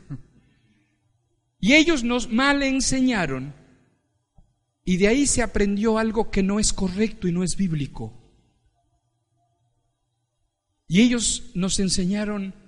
[1.60, 3.54] Y ellos nos mal enseñaron
[4.82, 8.18] y de ahí se aprendió algo que no es correcto y no es bíblico.
[10.88, 12.63] Y ellos nos enseñaron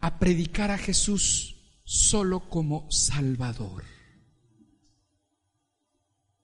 [0.00, 3.84] a predicar a Jesús solo como Salvador.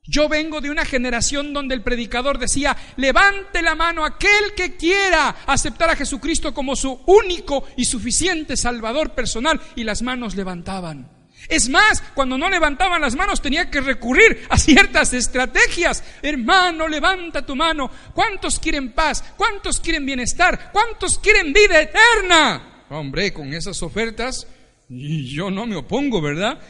[0.09, 5.37] Yo vengo de una generación donde el predicador decía, levante la mano aquel que quiera
[5.47, 11.11] aceptar a Jesucristo como su único y suficiente Salvador personal, y las manos levantaban.
[11.49, 16.03] Es más, cuando no levantaban las manos tenía que recurrir a ciertas estrategias.
[16.23, 17.91] Hermano, levanta tu mano.
[18.15, 19.23] ¿Cuántos quieren paz?
[19.37, 20.71] ¿Cuántos quieren bienestar?
[20.73, 22.66] ¿Cuántos quieren vida eterna?
[22.91, 24.47] Hombre, con esas ofertas
[24.89, 26.61] yo no me opongo, ¿verdad?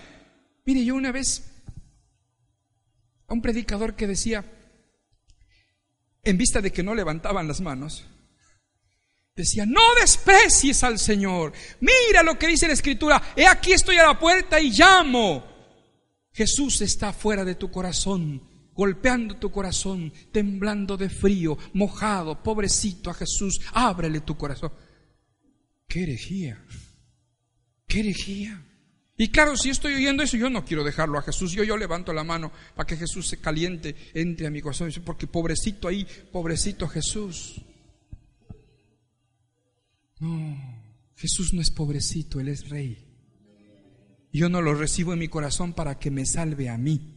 [0.65, 1.53] Mire, yo una vez
[3.29, 4.45] a un predicador que decía,
[6.23, 8.07] en vista de que no levantaban las manos,
[9.37, 11.53] Decía, no desprecies al Señor.
[11.81, 13.23] Mira lo que dice la Escritura.
[13.37, 15.45] He aquí estoy a la puerta y llamo.
[16.33, 18.41] Jesús está fuera de tu corazón,
[18.73, 23.61] golpeando tu corazón, temblando de frío, mojado, pobrecito a Jesús.
[23.75, 24.73] Ábrele tu corazón.
[25.87, 26.65] ¡Qué herejía!
[27.87, 28.63] ¡Qué herejía!
[29.19, 31.53] Y claro, si estoy oyendo eso, yo no quiero dejarlo a Jesús.
[31.53, 34.93] Yo, yo levanto la mano para que Jesús se caliente, entre a mi corazón.
[35.05, 37.63] Porque pobrecito ahí, pobrecito Jesús.
[40.19, 40.85] No,
[41.17, 43.07] Jesús no es pobrecito, Él es rey.
[44.33, 47.15] Yo no lo recibo en mi corazón para que me salve a mí.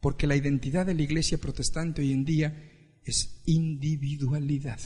[0.00, 4.80] Porque la identidad de la iglesia protestante hoy en día es individualidad.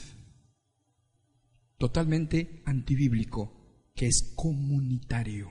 [1.81, 5.51] Totalmente antibíblico, que es comunitario.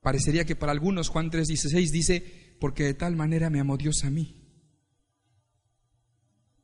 [0.00, 4.10] Parecería que para algunos Juan 3:16 dice, porque de tal manera me amó Dios a
[4.10, 4.42] mí,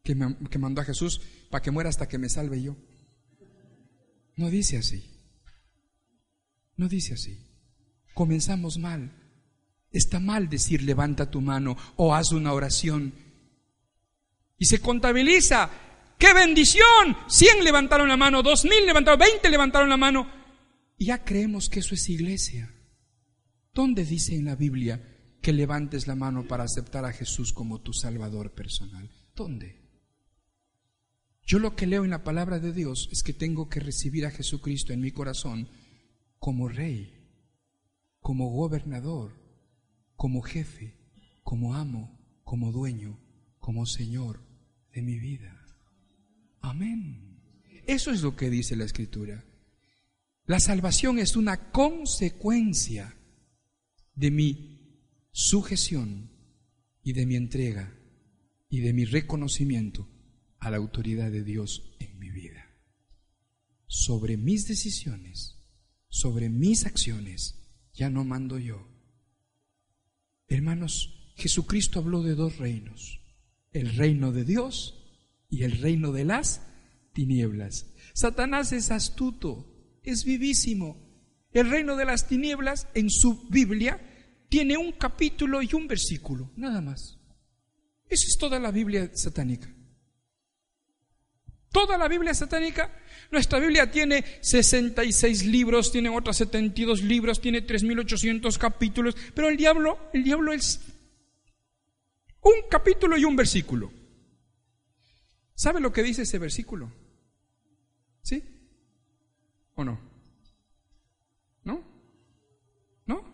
[0.03, 0.17] que,
[0.51, 1.21] que mandó a Jesús
[1.51, 2.75] para que muera hasta que me salve yo.
[4.37, 5.05] No dice así.
[6.79, 7.39] No dice así.
[8.15, 9.13] Comenzamos mal.
[9.91, 13.13] Está mal decir levanta tu mano o haz una oración.
[14.57, 15.84] Y se contabiliza.
[16.19, 17.17] ¡Qué bendición!
[17.29, 20.31] 100 levantaron la mano, dos mil levantaron, 20 levantaron la mano.
[20.99, 22.73] Ya creemos que eso es iglesia.
[23.73, 25.03] ¿Dónde dice en la Biblia
[25.43, 29.11] que levantes la mano para aceptar a Jesús como tu Salvador personal?
[29.35, 29.83] ¿Dónde?
[31.47, 34.31] Yo lo que leo en la palabra de Dios es que tengo que recibir a
[34.31, 35.69] Jesucristo en mi corazón
[36.39, 37.13] como rey,
[38.21, 39.33] como gobernador,
[40.17, 40.97] como jefe,
[41.43, 43.19] como amo, como dueño,
[43.59, 44.41] como Señor
[44.95, 45.54] de mi vida.
[46.65, 47.43] Amén.
[47.87, 49.45] Eso es lo que dice la escritura.
[50.47, 53.15] La salvación es una consecuencia
[54.15, 56.31] de mi sujeción
[57.03, 57.95] y de mi entrega
[58.71, 60.09] y de mi reconocimiento
[60.59, 62.67] a la autoridad de Dios en mi vida.
[63.87, 65.59] Sobre mis decisiones,
[66.09, 67.57] sobre mis acciones,
[67.93, 68.89] ya no mando yo.
[70.49, 73.21] Hermanos, Jesucristo habló de dos reinos,
[73.71, 75.04] el reino de Dios
[75.55, 76.63] y el reino de las
[77.13, 77.87] tinieblas.
[78.13, 80.97] Satanás es astuto, es vivísimo.
[81.53, 84.01] El reino de las tinieblas en su Biblia
[84.49, 87.21] tiene un capítulo y un versículo, nada más.
[88.09, 89.73] Esa es toda la Biblia satánica.
[91.71, 92.91] Toda la Biblia satánica.
[93.31, 100.11] Nuestra Biblia tiene 66 libros, tiene otras 72 libros, tiene 3800 capítulos, pero el diablo,
[100.13, 100.81] el diablo es
[102.43, 104.04] un capítulo y un versículo.
[105.55, 106.93] ¿Sabe lo que dice ese versículo?
[108.23, 108.43] ¿Sí?
[109.75, 109.99] ¿O no?
[111.63, 111.83] ¿No?
[113.07, 113.25] ¿No?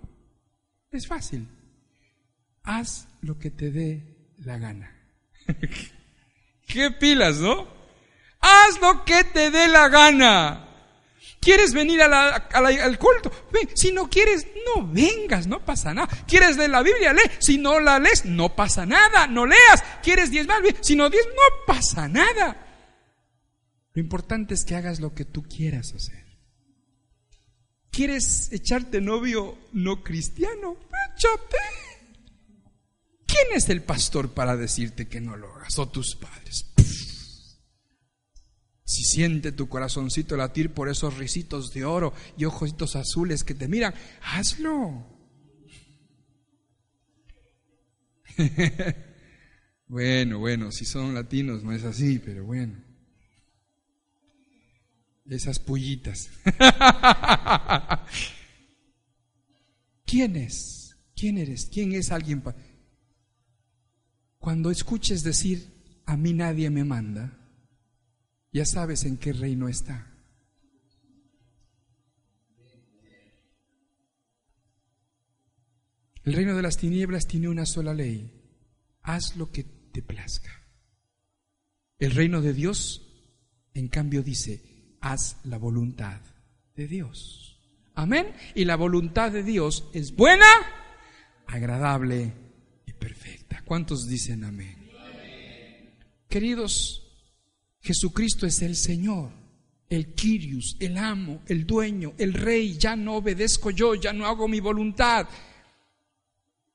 [0.90, 1.48] Es fácil.
[2.62, 4.94] Haz lo que te dé la gana.
[6.66, 7.66] ¿Qué pilas, no?
[8.40, 10.69] Haz lo que te dé la gana.
[11.40, 13.30] ¿Quieres venir al culto?
[13.50, 13.68] Ven.
[13.74, 16.08] Si no quieres, no vengas, no pasa nada.
[16.28, 17.14] ¿Quieres leer la Biblia?
[17.14, 17.22] Lee.
[17.38, 19.82] Si no la lees, no pasa nada, no leas.
[20.02, 20.62] ¿Quieres diezmar?
[20.62, 20.76] Bien.
[20.82, 22.66] Si no diez, no pasa nada.
[23.94, 26.26] Lo importante es que hagas lo que tú quieras hacer.
[27.90, 30.76] ¿Quieres echarte novio no cristiano?
[31.14, 31.56] Échate.
[33.26, 35.78] ¿Quién es el pastor para decirte que no lo hagas?
[35.78, 36.69] O tus padres.
[38.90, 43.68] Si siente tu corazoncito latir por esos risitos de oro y ojitos azules que te
[43.68, 45.06] miran, hazlo.
[49.86, 52.82] bueno, bueno, si son latinos no es así, pero bueno.
[55.24, 56.28] Esas pullitas.
[60.04, 60.96] ¿Quién es?
[61.14, 61.70] ¿Quién eres?
[61.72, 62.42] ¿Quién es alguien?
[64.40, 67.39] Cuando escuches decir, a mí nadie me manda,
[68.52, 70.06] ya sabes en qué reino está.
[76.24, 78.30] El reino de las tinieblas tiene una sola ley.
[79.02, 80.50] Haz lo que te plazca.
[81.98, 83.06] El reino de Dios,
[83.74, 86.20] en cambio, dice, haz la voluntad
[86.74, 87.58] de Dios.
[87.94, 88.32] Amén.
[88.54, 90.46] Y la voluntad de Dios es buena,
[91.46, 92.32] agradable
[92.86, 93.62] y perfecta.
[93.64, 94.90] ¿Cuántos dicen amén?
[96.28, 96.99] Queridos,
[97.80, 99.30] Jesucristo es el Señor,
[99.88, 102.76] el Kyrios, el amo, el dueño, el rey.
[102.78, 105.26] Ya no obedezco yo, ya no hago mi voluntad.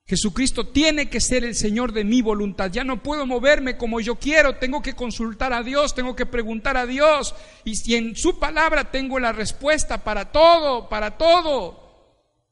[0.04, 2.70] Jesucristo tiene que ser el Señor de mi voluntad.
[2.70, 4.56] Ya no puedo moverme como yo quiero.
[4.56, 7.34] Tengo que consultar a Dios, tengo que preguntar a Dios.
[7.64, 11.85] Y si en su palabra tengo la respuesta para todo, para todo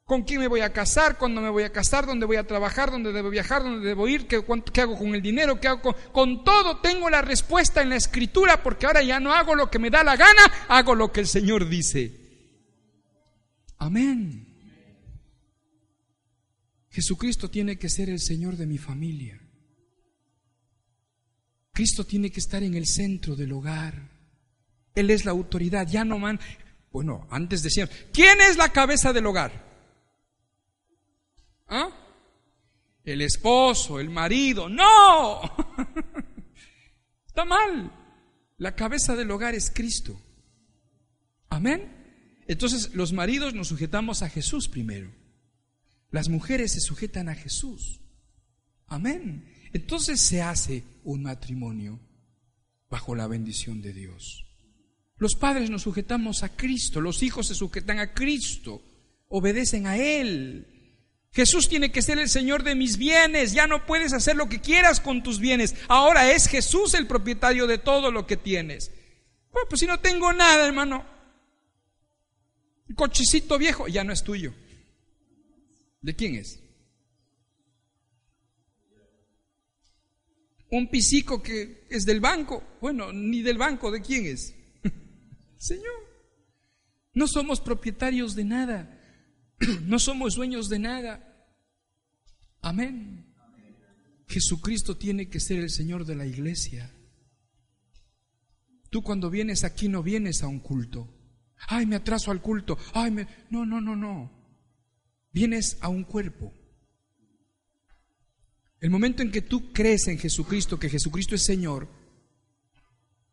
[0.05, 2.91] con quién me voy a casar, cuándo me voy a casar, dónde voy a trabajar,
[2.91, 4.37] dónde debo viajar, dónde debo ir, qué,
[4.81, 5.95] hago con el dinero, qué hago con...
[6.13, 6.45] con...
[6.45, 9.91] todo tengo la respuesta en la escritura porque ahora ya no hago lo que me
[9.91, 12.21] da la gana, hago lo que el Señor dice.
[13.79, 14.55] Amén.
[16.91, 19.41] Jesucristo tiene que ser el Señor de mi familia.
[21.73, 24.11] Cristo tiene que estar en el centro del hogar.
[24.95, 26.39] Él es la autoridad, ya no man.
[26.93, 29.74] Bueno, antes decían, ¿quién es la cabeza del hogar?
[31.69, 31.91] ¿Ah?
[33.05, 34.69] El esposo, el marido.
[34.69, 35.41] No.
[37.27, 37.93] Está mal.
[38.59, 40.21] La cabeza del hogar es Cristo.
[41.49, 42.43] Amén.
[42.47, 45.11] Entonces los maridos nos sujetamos a Jesús primero.
[46.11, 48.01] Las mujeres se sujetan a Jesús.
[48.87, 49.53] Amén.
[49.73, 51.99] Entonces se hace un matrimonio
[52.89, 54.45] bajo la bendición de Dios.
[55.17, 58.83] Los padres nos sujetamos a Cristo, los hijos se sujetan a Cristo,
[59.29, 60.74] obedecen a Él.
[61.35, 63.53] Jesús tiene que ser el Señor de mis bienes.
[63.53, 65.74] Ya no puedes hacer lo que quieras con tus bienes.
[65.89, 68.93] Ahora es Jesús el propietario de todo lo que tienes.
[69.53, 71.05] Bueno, pues si no tengo nada, hermano.
[72.89, 74.55] Un cochecito viejo ya no es tuyo.
[76.01, 76.61] ¿De quién es?
[80.70, 82.62] Un pisico que es del banco.
[82.80, 84.55] Bueno, ni del banco, ¿de quién es?
[85.59, 86.05] Señor.
[87.12, 88.93] No somos propietarios de nada.
[89.83, 91.49] No somos dueños de nada.
[92.61, 93.35] Amén.
[94.27, 96.91] Jesucristo tiene que ser el Señor de la iglesia.
[98.91, 101.09] Tú cuando vienes aquí no vienes a un culto.
[101.69, 102.79] Ay, me atraso al culto.
[102.93, 103.27] Ay, me...
[103.51, 104.31] No, no, no, no.
[105.33, 106.53] Vienes a un cuerpo.
[108.81, 111.89] El momento en que tú crees en Jesucristo, que Jesucristo es Señor,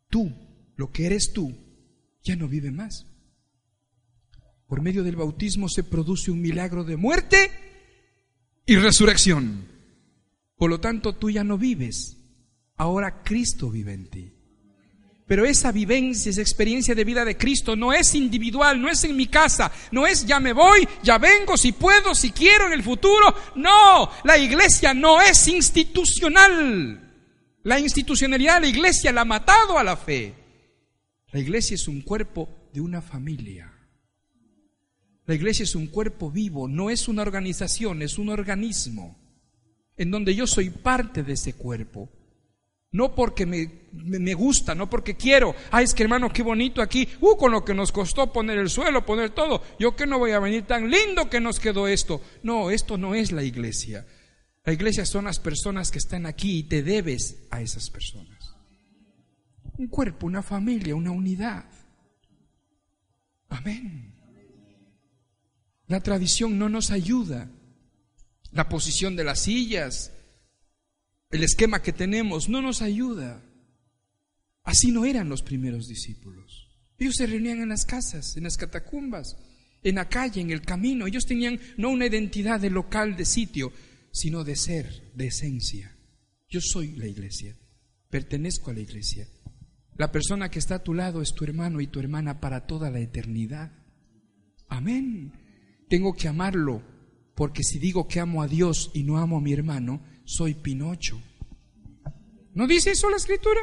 [0.09, 0.33] tú
[0.77, 1.55] lo que eres tú,
[2.23, 3.05] ya no vive más.
[4.71, 7.51] Por medio del bautismo se produce un milagro de muerte
[8.65, 9.67] y resurrección.
[10.55, 12.15] Por lo tanto, tú ya no vives,
[12.77, 14.33] ahora Cristo vive en ti.
[15.27, 19.17] Pero esa vivencia, esa experiencia de vida de Cristo no es individual, no es en
[19.17, 22.81] mi casa, no es ya me voy, ya vengo, si puedo, si quiero en el
[22.81, 23.35] futuro.
[23.57, 27.11] No, la iglesia no es institucional.
[27.63, 30.33] La institucionalidad de la iglesia la ha matado a la fe.
[31.33, 33.70] La iglesia es un cuerpo de una familia.
[35.31, 39.17] La iglesia es un cuerpo vivo, no es una organización, es un organismo
[39.95, 42.09] en donde yo soy parte de ese cuerpo.
[42.91, 45.55] No porque me, me, gusta, no porque quiero.
[45.71, 47.07] Ay, es que hermano, qué bonito aquí.
[47.21, 49.63] Uh, con lo que nos costó poner el suelo, poner todo.
[49.79, 52.19] Yo que no voy a venir tan lindo que nos quedó esto.
[52.43, 54.05] No, esto no es la iglesia.
[54.65, 58.53] La iglesia son las personas que están aquí y te debes a esas personas.
[59.77, 61.63] Un cuerpo, una familia, una unidad.
[63.47, 64.10] Amén.
[65.91, 67.51] La tradición no nos ayuda.
[68.53, 70.13] La posición de las sillas,
[71.31, 73.43] el esquema que tenemos no nos ayuda.
[74.63, 76.69] Así no eran los primeros discípulos.
[76.97, 79.35] Ellos se reunían en las casas, en las catacumbas,
[79.83, 81.07] en la calle, en el camino.
[81.07, 83.73] Ellos tenían no una identidad de local, de sitio,
[84.13, 85.93] sino de ser, de esencia.
[86.47, 87.57] Yo soy la iglesia,
[88.09, 89.27] pertenezco a la iglesia.
[89.97, 92.89] La persona que está a tu lado es tu hermano y tu hermana para toda
[92.89, 93.73] la eternidad.
[94.69, 95.40] Amén.
[95.91, 96.81] Tengo que amarlo,
[97.35, 101.21] porque si digo que amo a Dios y no amo a mi hermano, soy Pinocho.
[102.53, 103.59] ¿No dice eso la escritura?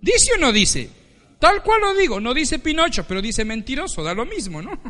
[0.00, 0.90] ¿Dice o no dice?
[1.38, 4.72] Tal cual lo digo, no dice Pinocho, pero dice mentiroso, da lo mismo, ¿no?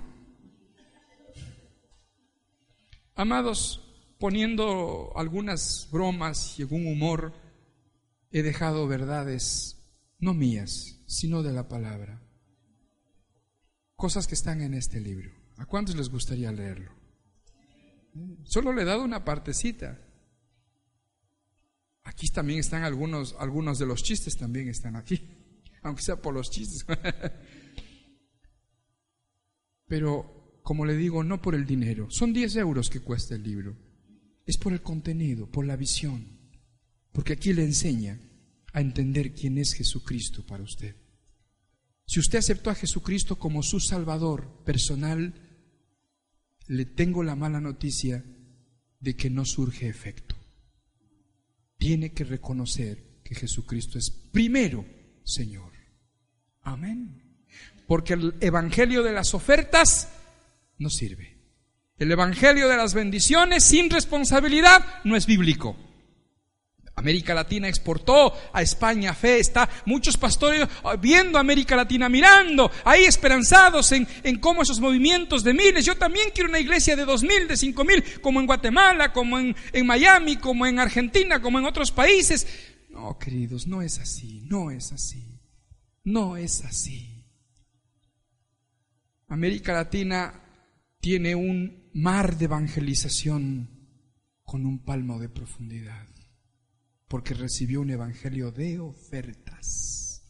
[3.17, 3.83] Amados,
[4.19, 7.35] poniendo algunas bromas y algún humor,
[8.31, 9.77] he dejado verdades
[10.21, 12.23] no mías, sino de la palabra.
[13.95, 15.42] Cosas que están en este libro.
[15.63, 16.91] ¿A cuántos les gustaría leerlo?
[18.43, 19.97] Solo le he dado una partecita.
[22.03, 25.25] Aquí también están algunos, algunos de los chistes, también están aquí,
[25.83, 26.85] aunque sea por los chistes.
[29.87, 32.09] Pero, como le digo, no por el dinero.
[32.11, 33.77] Son 10 euros que cuesta el libro.
[34.45, 36.27] Es por el contenido, por la visión.
[37.13, 38.19] Porque aquí le enseña
[38.73, 40.97] a entender quién es Jesucristo para usted.
[42.05, 45.42] Si usted aceptó a Jesucristo como su Salvador personal,
[46.69, 48.25] le tengo la mala noticia
[49.01, 50.37] de que no surge efecto
[51.83, 54.85] tiene que reconocer que Jesucristo es primero
[55.25, 55.73] Señor.
[56.63, 57.45] Amén.
[57.87, 60.09] Porque el Evangelio de las ofertas
[60.79, 61.39] no sirve.
[61.99, 65.77] El Evangelio de las bendiciones sin responsabilidad no es bíblico.
[67.03, 70.69] América Latina exportó a España fe, está muchos pastores
[71.01, 75.85] viendo América Latina, mirando, ahí esperanzados en, en cómo esos movimientos de miles.
[75.85, 79.41] Yo también quiero una iglesia de dos mil, de cinco mil, como en Guatemala, como
[79.41, 82.47] en, en Miami, como en Argentina, como en otros países.
[82.89, 85.41] No, queridos, no es así, no es así,
[86.05, 87.27] no es así.
[89.27, 90.41] América Latina
[91.01, 93.69] tiene un mar de evangelización
[94.45, 96.12] con un palmo de profundidad
[97.13, 100.23] porque recibió un evangelio de ofertas.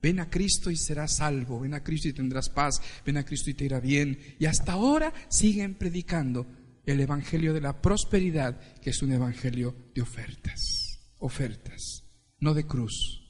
[0.00, 3.50] Ven a Cristo y serás salvo, ven a Cristo y tendrás paz, ven a Cristo
[3.50, 4.16] y te irá bien.
[4.38, 6.46] Y hasta ahora siguen predicando
[6.86, 12.04] el evangelio de la prosperidad, que es un evangelio de ofertas, ofertas,
[12.38, 13.20] no de cruz,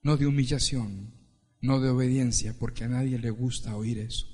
[0.00, 1.12] no de humillación,
[1.60, 4.26] no de obediencia, porque a nadie le gusta oír eso.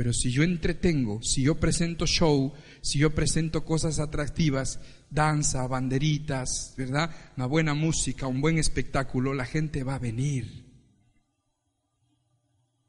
[0.00, 6.72] Pero si yo entretengo, si yo presento show, si yo presento cosas atractivas, danza, banderitas,
[6.78, 7.14] ¿verdad?
[7.36, 10.64] Una buena música, un buen espectáculo, la gente va a venir.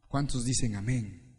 [0.08, 1.36] ¿Cuántos dicen amén?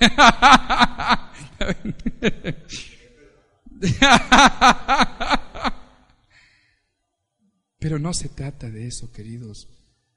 [7.78, 9.68] Pero no se trata de eso, queridos.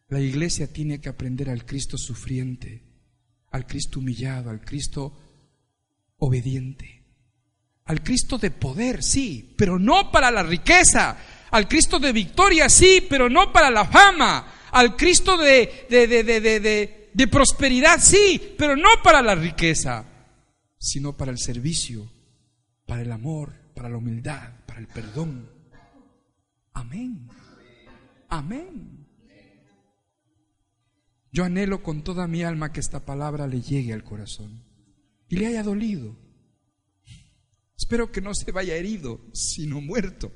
[0.07, 2.88] La iglesia tiene que aprender al Cristo sufriente,
[3.51, 5.13] al Cristo humillado, al Cristo
[6.17, 6.99] obediente
[7.89, 11.17] al Cristo de poder, sí, pero no para la riqueza.
[11.49, 14.67] Al Cristo de victoria, sí, pero no para la fama.
[14.71, 20.05] Al Cristo de, de, de, de prosperidad, sí, pero no para la riqueza,
[20.77, 22.07] sino para el servicio,
[22.85, 25.49] para el amor, para la humildad, para el perdón.
[26.73, 27.27] Amén.
[28.27, 28.98] Amén.
[31.31, 34.63] Yo anhelo con toda mi alma que esta palabra le llegue al corazón
[35.27, 36.29] y le haya dolido
[37.79, 40.33] Espero que no se vaya herido, sino muerto.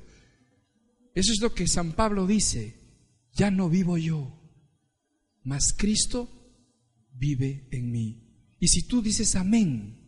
[1.14, 2.80] Eso es lo que San Pablo dice.
[3.32, 4.40] Ya no vivo yo,
[5.42, 6.28] mas Cristo
[7.12, 8.56] vive en mí.
[8.58, 10.00] Y si tú dices amén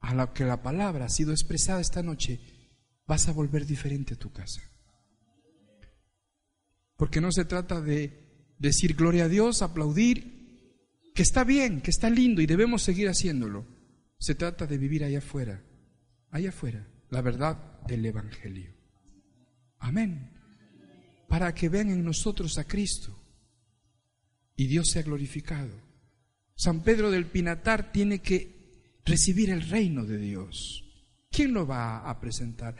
[0.00, 2.40] a lo que la palabra ha sido expresada esta noche,
[3.06, 4.62] vas a volver diferente a tu casa.
[6.96, 8.23] Porque no se trata de
[8.58, 10.34] decir gloria a Dios, aplaudir,
[11.14, 13.66] que está bien, que está lindo y debemos seguir haciéndolo.
[14.18, 15.62] Se trata de vivir allá afuera,
[16.30, 18.74] allá afuera, la verdad del Evangelio.
[19.78, 20.30] Amén.
[21.28, 23.16] Para que vean en nosotros a Cristo
[24.56, 25.82] y Dios sea glorificado.
[26.56, 30.84] San Pedro del Pinatar tiene que recibir el reino de Dios.
[31.30, 32.76] ¿Quién lo va a presentar?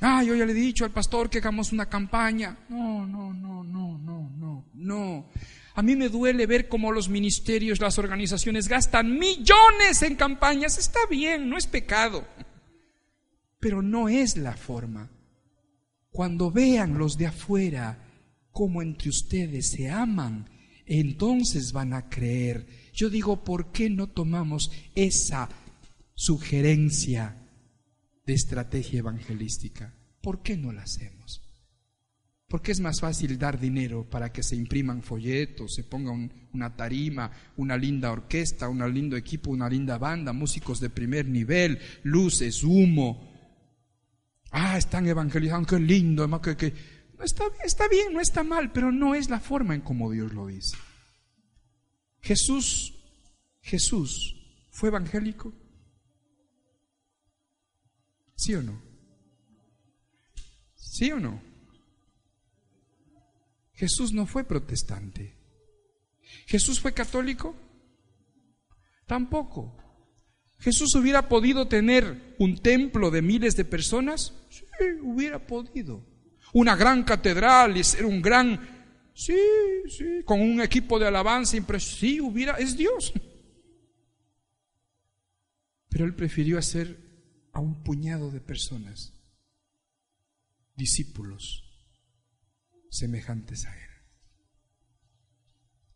[0.00, 2.58] Ah, yo ya le he dicho al pastor que hagamos una campaña.
[2.68, 5.30] No, no, no, no, no, no, no.
[5.74, 10.78] A mí me duele ver cómo los ministerios, las organizaciones gastan millones en campañas.
[10.78, 12.26] Está bien, no es pecado.
[13.58, 15.10] Pero no es la forma.
[16.10, 17.98] Cuando vean los de afuera
[18.50, 20.48] cómo entre ustedes se aman,
[20.86, 22.66] entonces van a creer.
[22.92, 25.48] Yo digo, ¿por qué no tomamos esa
[26.14, 27.36] sugerencia
[28.26, 29.94] de estrategia evangelística?
[30.20, 31.42] ¿Por qué no la hacemos?
[32.48, 36.12] Porque es más fácil dar dinero para que se impriman folletos, se ponga
[36.52, 41.78] una tarima, una linda orquesta, un lindo equipo, una linda banda, músicos de primer nivel,
[42.04, 43.32] luces, humo.
[44.52, 46.72] Ah, están evangelizando, qué lindo, que,
[47.22, 50.46] Está, está bien, no está mal, pero no es la forma en como Dios lo
[50.46, 50.76] dice.
[52.20, 52.94] Jesús,
[53.62, 54.34] Jesús,
[54.70, 55.52] ¿fue evangélico?
[58.36, 58.80] ¿Sí o no?
[60.74, 61.42] ¿Sí o no?
[63.72, 65.34] Jesús no fue protestante.
[66.46, 67.56] ¿Jesús fue católico?
[69.06, 69.76] Tampoco.
[70.58, 74.32] ¿Jesús hubiera podido tener un templo de miles de personas?
[74.48, 74.64] Sí,
[75.02, 76.04] hubiera podido
[76.52, 79.38] una gran catedral y ser un gran, sí,
[79.88, 83.12] sí, con un equipo de alabanza impresionante, sí, hubiera, es Dios.
[85.90, 87.05] Pero él prefirió hacer
[87.56, 89.14] a un puñado de personas,
[90.76, 91.64] discípulos,
[92.90, 93.90] semejantes a él.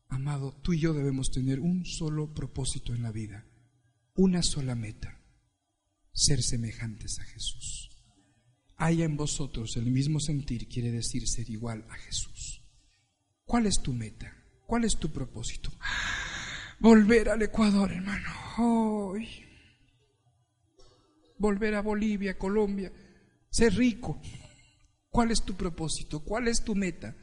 [0.09, 3.45] Amado, tú y yo debemos tener un solo propósito en la vida,
[4.15, 5.21] una sola meta,
[6.13, 7.91] ser semejantes a Jesús
[8.81, 12.63] haya en vosotros el mismo sentir, quiere decir ser igual a Jesús.
[13.45, 14.35] ¿Cuál es tu meta?
[14.67, 15.71] ¿Cuál es tu propósito?
[16.79, 18.31] Volver al Ecuador, hermano.
[21.41, 22.93] Volver a Bolivia, Colombia,
[23.49, 24.21] ser rico.
[25.09, 26.23] ¿Cuál es tu propósito?
[26.23, 27.17] ¿Cuál es tu meta?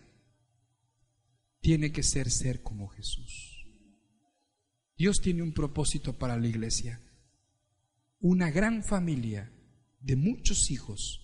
[1.61, 3.63] Tiene que ser ser como Jesús.
[4.97, 6.99] Dios tiene un propósito para la iglesia.
[8.19, 9.53] Una gran familia
[9.99, 11.21] de muchos hijos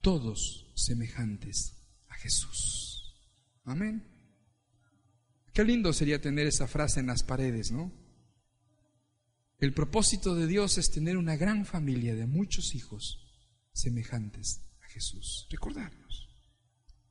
[0.00, 1.76] todos semejantes
[2.08, 3.14] a Jesús.
[3.62, 4.04] Amén.
[5.52, 7.92] Qué lindo sería tener esa frase en las paredes, ¿no?
[9.58, 13.22] El propósito de Dios es tener una gran familia de muchos hijos
[13.72, 15.46] semejantes a Jesús.
[15.50, 16.28] Recordarnos.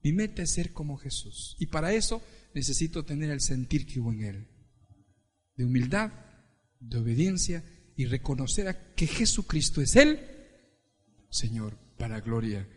[0.03, 1.55] Mi meta es ser como Jesús.
[1.59, 2.21] Y para eso
[2.53, 4.47] necesito tener el sentir que hubo en Él.
[5.55, 6.11] De humildad,
[6.79, 7.63] de obediencia
[7.95, 10.19] y reconocer a que Jesucristo es Él,
[11.29, 12.67] Señor, para gloria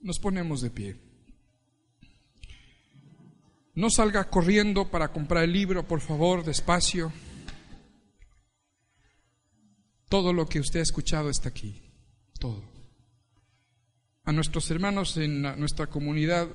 [0.00, 0.96] nos ponemos de pie.
[3.74, 7.12] No salga corriendo para comprar el libro, por favor, despacio.
[10.16, 11.82] Todo lo que usted ha escuchado está aquí,
[12.40, 12.64] todo.
[14.24, 16.48] A nuestros hermanos en nuestra comunidad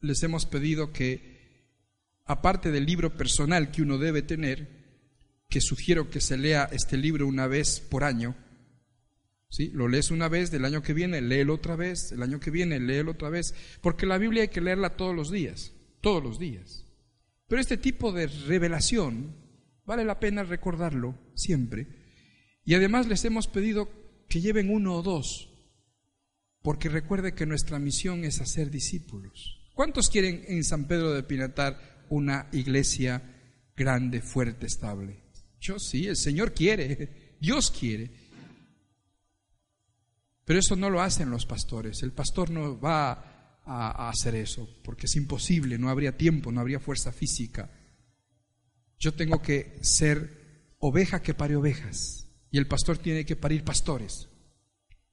[0.00, 1.62] les hemos pedido que,
[2.24, 4.68] aparte del libro personal que uno debe tener,
[5.48, 8.34] que sugiero que se lea este libro una vez por año,
[9.48, 9.70] ¿Sí?
[9.72, 12.80] Lo lees una vez, del año que viene, léelo otra vez, el año que viene,
[12.80, 16.84] léelo otra vez, porque la Biblia hay que leerla todos los días, todos los días.
[17.46, 19.36] Pero este tipo de revelación
[19.86, 22.01] vale la pena recordarlo siempre.
[22.64, 23.88] Y además les hemos pedido
[24.28, 25.50] que lleven uno o dos,
[26.62, 29.60] porque recuerde que nuestra misión es hacer discípulos.
[29.74, 33.22] ¿Cuántos quieren en San Pedro de Pinatar una iglesia
[33.74, 35.22] grande, fuerte, estable?
[35.60, 38.10] Yo sí, el Señor quiere, Dios quiere.
[40.44, 42.02] Pero eso no lo hacen los pastores.
[42.02, 46.80] El pastor no va a, hacer eso, porque es imposible, no habría tiempo, no habría
[46.80, 47.70] fuerza física.
[48.98, 52.21] Yo tengo que ser oveja que pare ovejas.
[52.52, 54.28] Y el pastor tiene que parir pastores.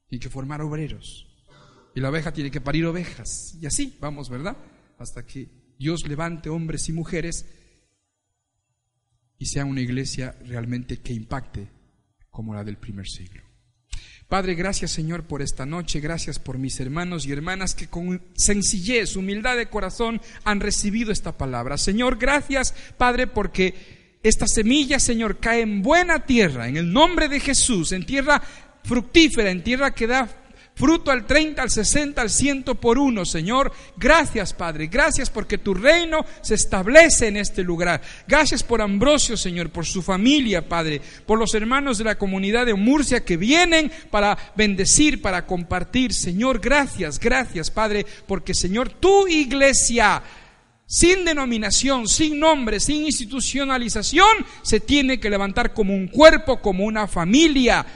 [0.06, 1.26] Tiene que formar obreros.
[1.94, 3.56] Y la oveja tiene que parir ovejas.
[3.60, 4.56] Y así vamos, ¿verdad?
[4.98, 5.48] Hasta que
[5.78, 7.46] Dios levante hombres y mujeres
[9.38, 11.68] y sea una iglesia realmente que impacte
[12.28, 13.42] como la del primer siglo.
[14.28, 19.16] Padre, gracias Señor por esta noche, gracias por mis hermanos y hermanas que con sencillez,
[19.16, 21.78] humildad de corazón han recibido esta palabra.
[21.78, 27.40] Señor, gracias Padre porque esta semilla, Señor, cae en buena tierra, en el nombre de
[27.40, 28.42] Jesús, en tierra
[28.84, 30.28] fructífera, en tierra que da
[30.80, 33.70] fruto al 30, al 60, al 100 por uno, Señor.
[33.98, 34.86] Gracias, Padre.
[34.86, 38.00] Gracias porque tu reino se establece en este lugar.
[38.26, 42.74] Gracias por Ambrosio, Señor, por su familia, Padre, por los hermanos de la comunidad de
[42.74, 46.14] Murcia que vienen para bendecir, para compartir.
[46.14, 50.22] Señor, gracias, gracias, Padre, porque, Señor, tu iglesia
[50.90, 54.26] sin denominación, sin nombre, sin institucionalización,
[54.62, 57.86] se tiene que levantar como un cuerpo, como una familia,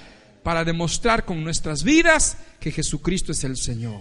[0.44, 4.00] para demostrar con nuestras vidas que Jesucristo es el Señor.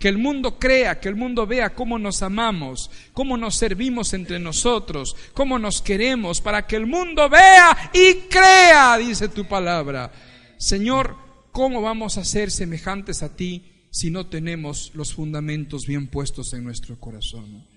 [0.00, 4.40] Que el mundo crea, que el mundo vea cómo nos amamos, cómo nos servimos entre
[4.40, 10.10] nosotros, cómo nos queremos, para que el mundo vea y crea, dice tu palabra.
[10.56, 11.16] Señor,
[11.52, 16.64] ¿cómo vamos a ser semejantes a ti si no tenemos los fundamentos bien puestos en
[16.64, 17.72] nuestro corazón?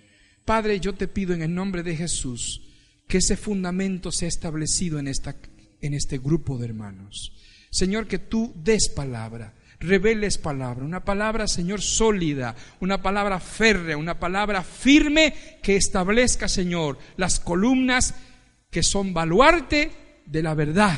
[0.48, 2.61] Padre, yo te pido en el nombre de Jesús
[3.06, 5.36] que ese fundamento sea establecido en, esta,
[5.82, 7.34] en este grupo de hermanos.
[7.69, 14.22] Señor, que tú des palabra, reveles palabra, una palabra, Señor, sólida, una palabra férrea, una
[14.22, 18.15] palabra firme que establezca, Señor, las columnas
[18.72, 19.91] que son baluarte
[20.26, 20.98] de la verdad.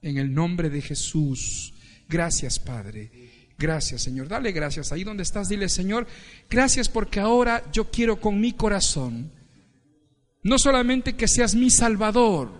[0.00, 1.74] En el nombre de Jesús.
[2.08, 3.33] Gracias, Padre.
[3.58, 4.28] Gracias, Señor.
[4.28, 4.92] Dale gracias.
[4.92, 6.06] Ahí donde estás, dile, Señor,
[6.50, 9.32] gracias porque ahora yo quiero con mi corazón,
[10.42, 12.50] no solamente que seas mi Salvador,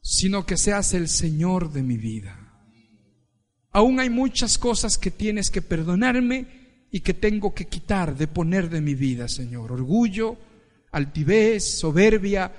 [0.00, 2.38] sino que seas el Señor de mi vida.
[3.70, 8.68] Aún hay muchas cosas que tienes que perdonarme y que tengo que quitar, de poner
[8.68, 9.72] de mi vida, Señor.
[9.72, 10.36] Orgullo,
[10.90, 12.52] altivez, soberbia,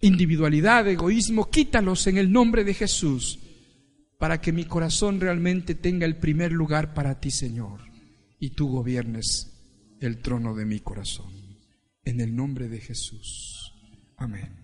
[0.00, 3.38] individualidad, egoísmo, quítalos en el nombre de Jesús,
[4.18, 7.80] para que mi corazón realmente tenga el primer lugar para ti, Señor,
[8.38, 9.54] y tú gobiernes
[10.00, 11.32] el trono de mi corazón.
[12.04, 13.72] En el nombre de Jesús.
[14.16, 14.63] Amén.